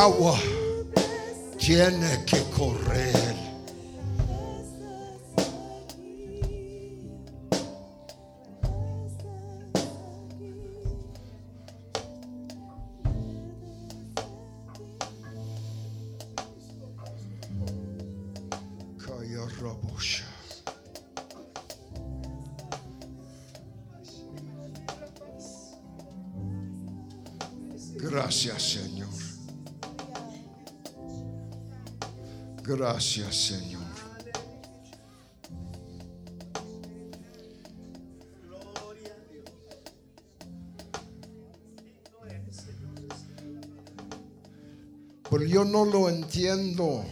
Sentir. 0.00 0.34
El 0.34 0.40
agua 0.40 0.40
tu 0.40 0.90
presencia. 0.94 1.58
tiene 1.58 2.19
Gracias, 33.12 33.34
Señor. 33.34 33.82
Pero 45.28 45.44
yo 45.44 45.64
no 45.64 45.84
lo 45.84 46.08
entiendo. 46.08 47.04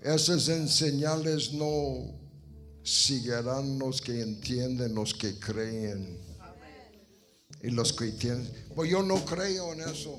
Esas 0.00 0.48
enseñales 0.48 1.52
no 1.52 2.14
seguirán 2.82 3.78
los 3.78 4.00
que 4.00 4.22
entienden, 4.22 4.94
los 4.94 5.12
que 5.12 5.38
creen. 5.38 6.18
Y 7.62 7.68
los 7.68 7.92
que 7.92 8.12
tienen. 8.12 8.50
Pues 8.74 8.90
yo 8.90 9.02
no 9.02 9.22
creo 9.26 9.74
en 9.74 9.82
eso. 9.82 10.18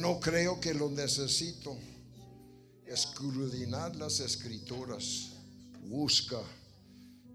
No 0.00 0.18
creo 0.18 0.58
que 0.60 0.74
lo 0.74 0.90
necesito. 0.90 1.76
Escrudinar 2.86 3.94
las 3.96 4.20
escrituras. 4.20 5.32
Busca 5.82 6.40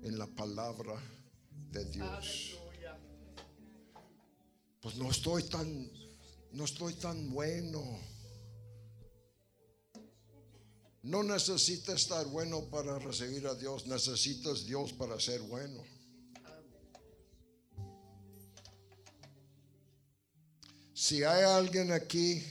en 0.02 0.18
la 0.18 0.28
palabra 0.28 1.00
de 1.72 1.86
Dios. 1.86 2.58
Pues 4.82 4.96
no 4.98 5.10
estoy 5.10 5.44
tan, 5.44 5.92
no 6.52 6.66
estoy 6.66 6.94
tan 6.96 7.32
bueno. 7.32 7.82
No 11.04 11.24
necesitas 11.24 12.02
estar 12.02 12.26
bueno 12.28 12.66
para 12.70 12.98
recibir 12.98 13.46
a 13.46 13.54
Dios, 13.54 13.86
necesitas 13.86 14.66
Dios 14.66 14.92
para 14.94 15.20
ser 15.20 15.40
bueno. 15.42 15.84
Si 20.94 21.24
hay 21.24 21.44
alguien 21.44 21.92
aquí 21.92 22.44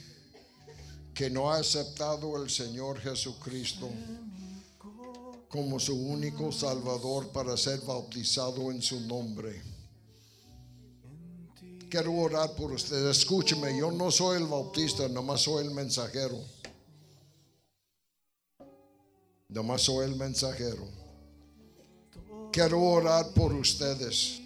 que 1.14 1.30
no 1.30 1.52
ha 1.52 1.58
aceptado 1.58 2.36
al 2.36 2.50
Señor 2.50 3.00
Jesucristo 3.00 3.88
como 5.48 5.78
su 5.78 5.94
único 5.94 6.50
Salvador 6.50 7.28
para 7.28 7.56
ser 7.56 7.80
bautizado 7.82 8.72
en 8.72 8.82
su 8.82 9.00
nombre, 9.02 9.62
quiero 11.88 12.12
orar 12.12 12.56
por 12.56 12.72
usted. 12.72 13.08
Escúcheme, 13.08 13.78
yo 13.78 13.92
no 13.92 14.10
soy 14.10 14.38
el 14.38 14.48
bautista, 14.48 15.08
nomás 15.08 15.42
soy 15.42 15.64
el 15.64 15.70
mensajero. 15.70 16.40
Nomás 19.48 19.82
soy 19.82 20.06
el 20.06 20.16
mensajero. 20.16 20.88
Quiero 22.50 22.82
orar 22.82 23.28
por 23.28 23.52
ustedes. 23.52 24.40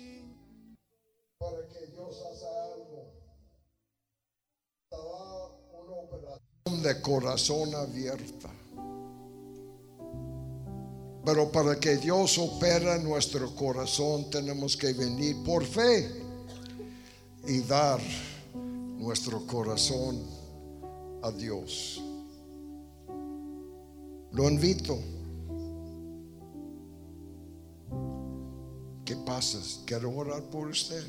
De 6.77 7.01
corazón 7.01 7.75
abierta. 7.75 8.51
Pero 11.25 11.51
para 11.51 11.79
que 11.79 11.97
Dios 11.97 12.39
opera 12.39 12.97
en 12.97 13.05
nuestro 13.05 13.55
corazón 13.55 14.31
tenemos 14.31 14.77
que 14.77 14.93
venir 14.93 15.37
por 15.45 15.65
fe 15.65 16.11
y 17.47 17.61
dar 17.61 18.01
nuestro 18.99 19.47
corazón 19.47 20.23
a 21.23 21.31
Dios. 21.31 22.03
Lo 24.33 24.49
invito. 24.49 24.99
¿Qué 29.05 29.17
pasa? 29.17 29.59
Quiero 29.87 30.15
orar 30.15 30.43
por 30.45 30.69
usted. 30.69 31.05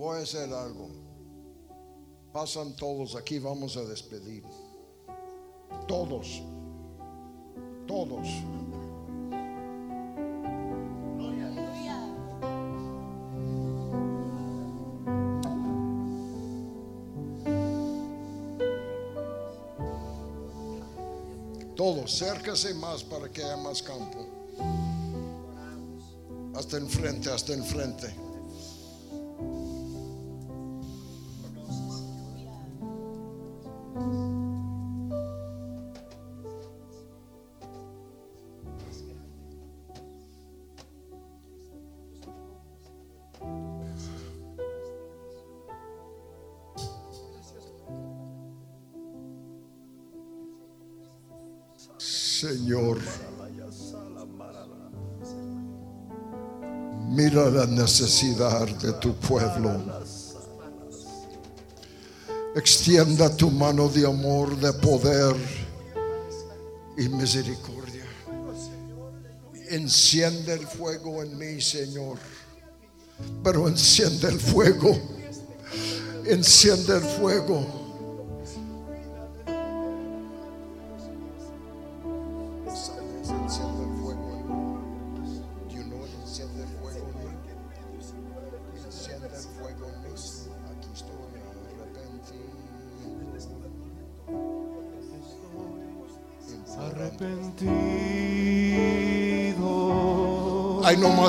Voy- 0.00 0.18
a 0.18 0.22
hacer 0.22 0.52
algo. 0.52 0.88
Pasan 2.32 2.74
todos 2.76 3.14
aquí, 3.16 3.38
vamos 3.38 3.76
a 3.76 3.82
despedir. 3.82 4.44
Todos. 5.86 6.42
Todos. 7.86 8.26
Todos, 21.76 22.10
cércase 22.18 22.74
más 22.74 23.02
para 23.02 23.28
que 23.30 23.42
haya 23.42 23.56
más 23.56 23.82
campo. 23.82 24.26
Hasta 26.54 26.76
enfrente, 26.76 27.30
hasta 27.30 27.54
enfrente. 27.54 28.14
Necesidad 57.80 58.66
de 58.66 58.92
tu 58.94 59.14
pueblo. 59.14 59.70
Extienda 62.54 63.34
tu 63.34 63.50
mano 63.50 63.88
de 63.88 64.06
amor, 64.06 64.56
de 64.56 64.72
poder 64.72 65.34
y 66.98 67.08
misericordia. 67.08 68.04
Enciende 69.70 70.54
el 70.54 70.66
fuego 70.66 71.22
en 71.22 71.38
mí, 71.38 71.60
Señor. 71.60 72.18
Pero 73.42 73.68
enciende 73.68 74.28
el 74.28 74.40
fuego. 74.40 74.98
Enciende 76.26 76.96
el 76.96 77.02
fuego. 77.02 77.79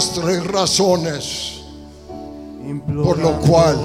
Tres 0.10 0.44
razones 0.48 1.62
por 3.04 3.20
lo 3.20 3.40
cual 3.42 3.78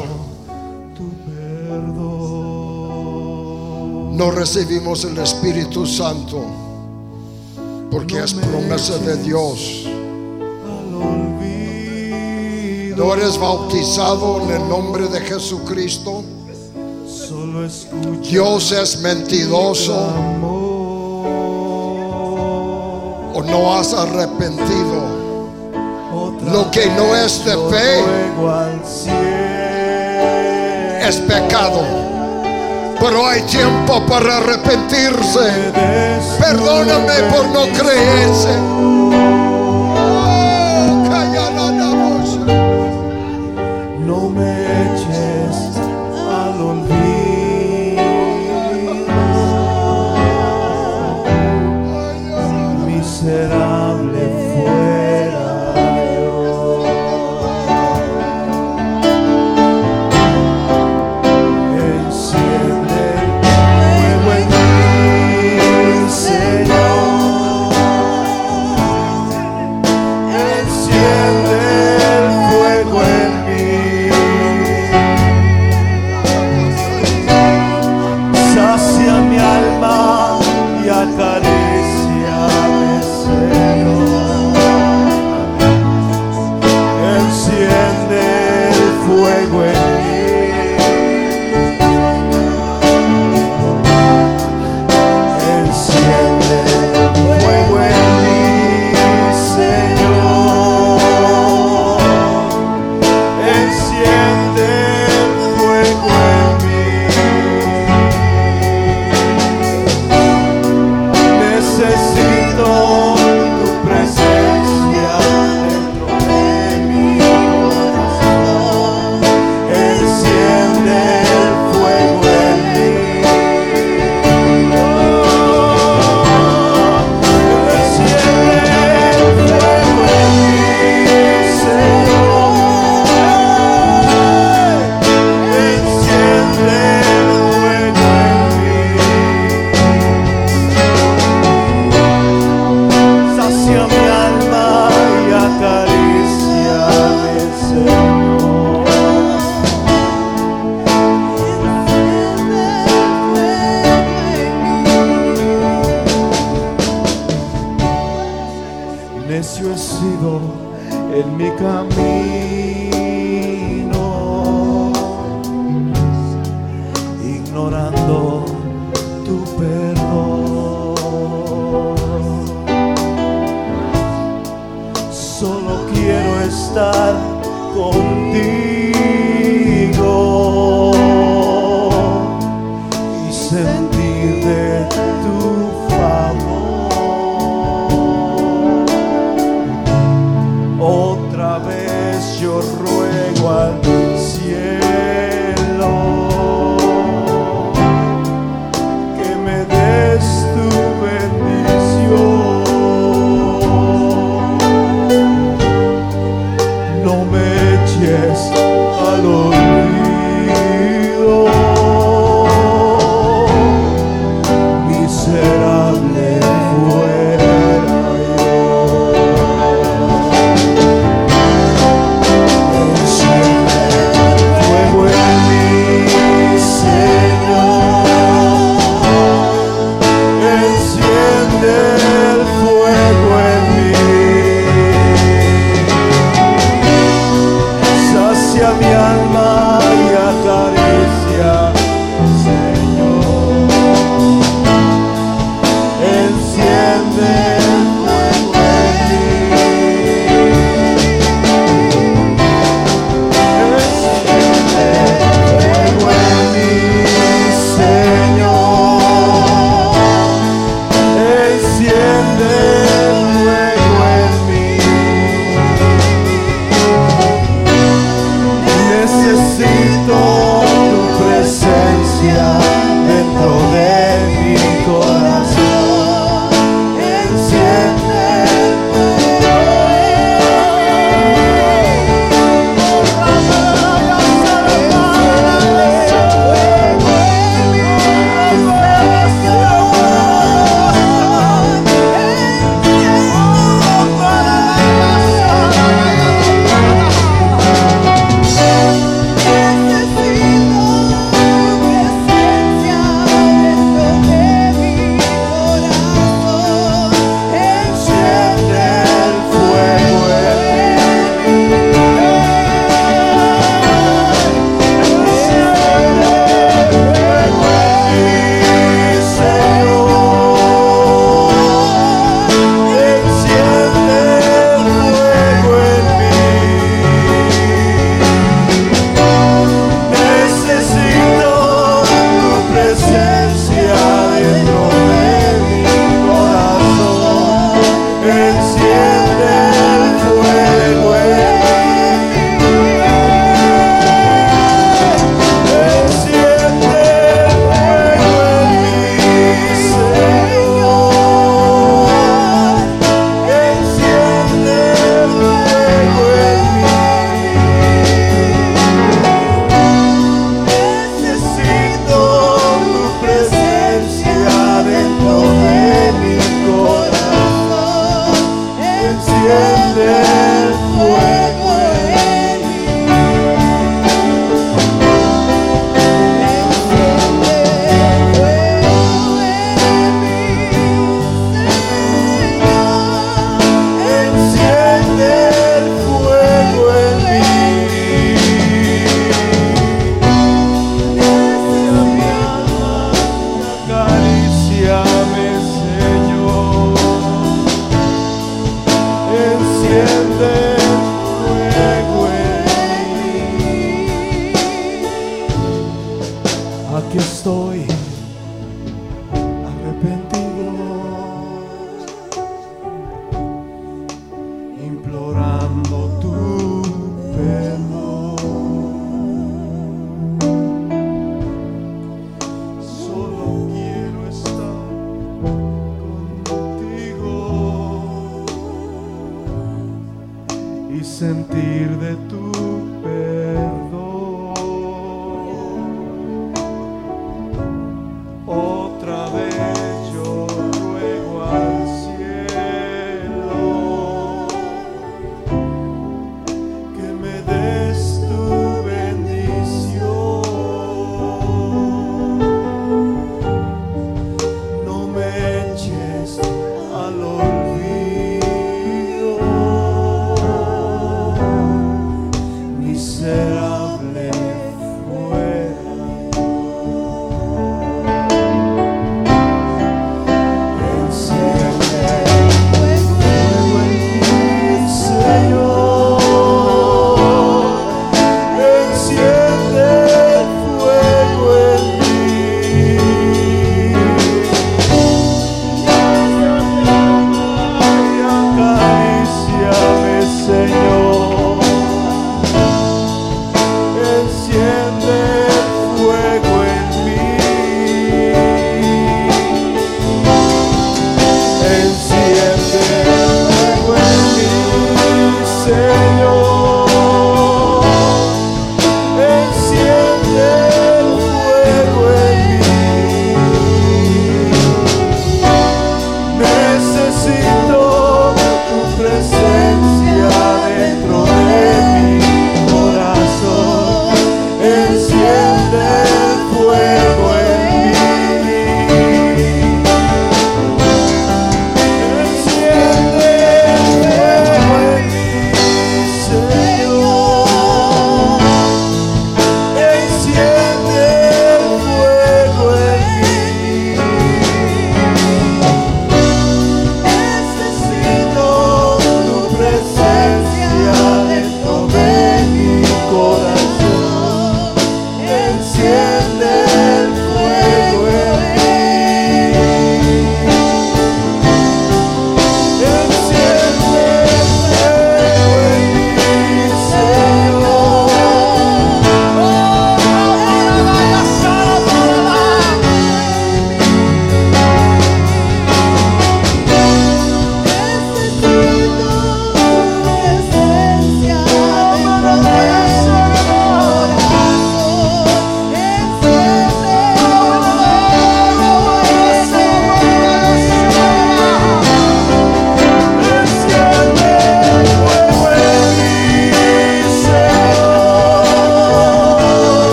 no 4.13 4.31
recibimos 4.31 5.05
el 5.05 5.19
Espíritu 5.19 5.87
Santo. 5.87 6.43
Porque 7.91 8.23
es 8.23 8.33
promesa 8.33 8.97
de 8.99 9.23
Dios. 9.23 9.85
No 12.97 13.15
eres 13.15 13.39
bautizado 13.39 14.41
en 14.43 14.51
el 14.63 14.69
nombre 14.71 15.09
de 15.09 15.21
Jesucristo. 15.21 16.25
Dios 18.23 18.73
es 18.73 19.01
mentiroso 19.01 19.95
o 23.35 23.43
no 23.43 23.75
has 23.75 23.93
arrepentido. 23.93 24.96
Lo 26.47 26.71
que 26.71 26.87
no 26.91 27.15
es 27.17 27.45
de 27.45 27.57
fe 27.71 28.05
es 31.09 31.17
pecado. 31.17 31.83
Pero 33.01 33.27
hay 33.27 33.43
tiempo 33.43 34.05
para 34.07 34.39
arrepentirse. 34.39 35.73
Perdóname 36.39 37.15
por 37.31 37.47
no 37.49 37.67
creerse. 37.73 39.36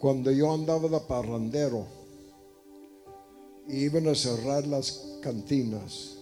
Cuando 0.00 0.30
yo 0.30 0.52
andaba 0.52 0.88
de 0.88 1.00
parrandero, 1.00 1.84
iban 3.66 4.06
a 4.06 4.14
cerrar 4.14 4.64
las 4.64 5.18
cantinas. 5.20 6.18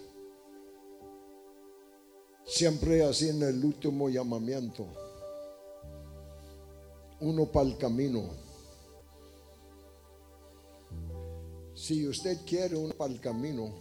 Siempre 2.46 3.04
hacían 3.04 3.42
el 3.42 3.62
último 3.62 4.08
llamamiento. 4.08 4.86
Uno 7.20 7.44
para 7.44 7.66
el 7.66 7.76
camino. 7.76 8.22
Si 11.74 12.08
usted 12.08 12.38
quiere 12.46 12.76
uno 12.76 12.94
para 12.94 13.12
el 13.12 13.20
camino, 13.20 13.74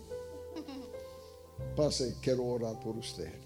pase, 1.77 2.15
quiero 2.21 2.43
orar 2.43 2.77
por 2.81 2.97
usted. 2.97 3.44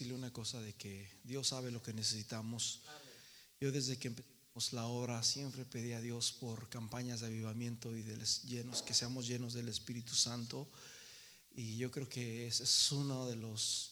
Decirle 0.00 0.14
una 0.18 0.32
cosa 0.32 0.58
de 0.62 0.72
que 0.72 1.10
Dios 1.24 1.48
sabe 1.48 1.70
lo 1.70 1.82
que 1.82 1.92
necesitamos. 1.92 2.80
Yo 3.60 3.70
desde 3.70 3.98
que 3.98 4.08
empezamos 4.08 4.72
la 4.72 4.86
obra 4.86 5.22
siempre 5.22 5.66
pedí 5.66 5.92
a 5.92 6.00
Dios 6.00 6.32
por 6.32 6.70
campañas 6.70 7.20
de 7.20 7.26
avivamiento 7.26 7.94
y 7.94 8.00
de 8.02 8.16
les- 8.16 8.42
llenos, 8.44 8.80
que 8.80 8.94
seamos 8.94 9.26
llenos 9.26 9.52
del 9.52 9.68
Espíritu 9.68 10.14
Santo. 10.14 10.66
Y 11.54 11.76
yo 11.76 11.90
creo 11.90 12.08
que 12.08 12.46
ese 12.46 12.62
es 12.64 12.92
uno 12.92 13.28
de 13.28 13.36
los 13.36 13.90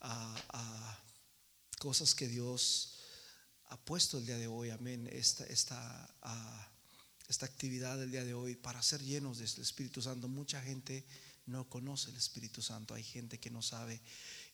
ah, 0.00 0.44
ah, 0.48 0.98
cosas 1.78 2.16
que 2.16 2.26
Dios 2.26 2.94
ha 3.66 3.76
puesto 3.76 4.18
el 4.18 4.26
día 4.26 4.38
de 4.38 4.48
hoy, 4.48 4.70
amén, 4.70 5.08
esta, 5.12 5.46
esta, 5.46 6.12
ah, 6.22 6.68
esta 7.28 7.46
actividad 7.46 7.96
del 7.96 8.10
día 8.10 8.24
de 8.24 8.34
hoy 8.34 8.56
para 8.56 8.82
ser 8.82 9.00
llenos 9.04 9.38
del 9.38 9.46
Espíritu 9.62 10.02
Santo. 10.02 10.26
Mucha 10.26 10.60
gente 10.62 11.06
no 11.46 11.68
conoce 11.68 12.10
el 12.10 12.16
Espíritu 12.16 12.60
Santo, 12.60 12.92
hay 12.94 13.04
gente 13.04 13.38
que 13.38 13.50
no 13.50 13.62
sabe. 13.62 14.00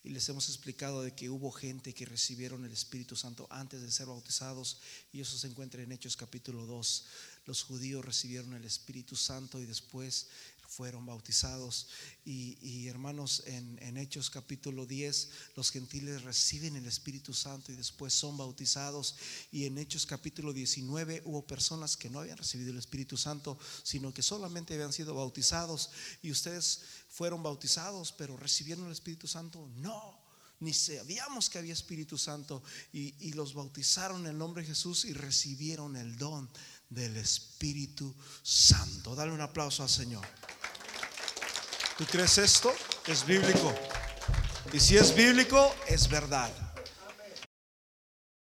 Y 0.04 0.10
les 0.10 0.28
hemos 0.28 0.48
explicado 0.50 1.02
de 1.02 1.14
que 1.14 1.30
hubo 1.30 1.50
gente 1.50 1.94
que 1.94 2.04
recibieron 2.04 2.64
el 2.66 2.72
Espíritu 2.72 3.16
Santo 3.16 3.46
antes 3.50 3.80
de 3.80 3.90
ser 3.90 4.06
bautizados 4.06 4.78
y 5.14 5.20
eso 5.22 5.38
se 5.38 5.46
encuentra 5.46 5.82
en 5.82 5.92
Hechos 5.92 6.14
capítulo 6.16 6.66
2. 6.66 7.04
Los 7.46 7.62
judíos 7.62 8.04
recibieron 8.04 8.52
el 8.52 8.66
Espíritu 8.66 9.16
Santo 9.16 9.60
y 9.60 9.64
después 9.64 10.26
fueron 10.74 11.06
bautizados. 11.06 11.86
Y, 12.24 12.58
y, 12.60 12.88
hermanos, 12.88 13.44
en, 13.46 13.78
en 13.80 13.96
Hechos 13.96 14.28
capítulo 14.28 14.86
10, 14.86 15.30
los 15.56 15.70
gentiles 15.70 16.22
reciben 16.22 16.76
el 16.76 16.86
Espíritu 16.86 17.32
Santo 17.32 17.72
y 17.72 17.76
después 17.76 18.12
son 18.12 18.36
bautizados. 18.36 19.14
Y 19.52 19.66
en 19.66 19.78
Hechos 19.78 20.04
capítulo 20.04 20.52
19 20.52 21.22
hubo 21.24 21.46
personas 21.46 21.96
que 21.96 22.10
no 22.10 22.20
habían 22.20 22.38
recibido 22.38 22.72
el 22.72 22.78
Espíritu 22.78 23.16
Santo, 23.16 23.58
sino 23.82 24.12
que 24.12 24.22
solamente 24.22 24.74
habían 24.74 24.92
sido 24.92 25.14
bautizados. 25.14 25.90
Y 26.22 26.30
ustedes 26.30 26.80
fueron 27.14 27.44
bautizados, 27.44 28.10
pero 28.10 28.36
recibieron 28.36 28.86
el 28.86 28.92
Espíritu 28.92 29.28
Santo. 29.28 29.68
No 29.76 30.24
ni 30.60 30.72
sabíamos 30.72 31.50
que 31.50 31.58
había 31.58 31.72
Espíritu 31.72 32.16
Santo 32.16 32.62
y, 32.92 33.14
y, 33.26 33.32
los 33.34 33.54
bautizaron 33.54 34.22
en 34.22 34.28
el 34.28 34.38
nombre 34.38 34.62
de 34.62 34.68
Jesús 34.68 35.04
y 35.04 35.12
recibieron 35.12 35.94
el 35.96 36.16
don 36.16 36.48
del 36.88 37.16
Espíritu 37.16 38.14
Santo. 38.42 39.14
Dale 39.14 39.32
un 39.32 39.40
aplauso 39.40 39.82
al 39.82 39.90
Señor. 39.90 40.26
¿Tú 41.98 42.04
crees 42.06 42.38
esto? 42.38 42.72
Es 43.06 43.26
bíblico. 43.26 43.74
Y 44.72 44.80
si 44.80 44.96
es 44.96 45.14
bíblico, 45.14 45.74
es 45.86 46.08
verdad. 46.08 46.63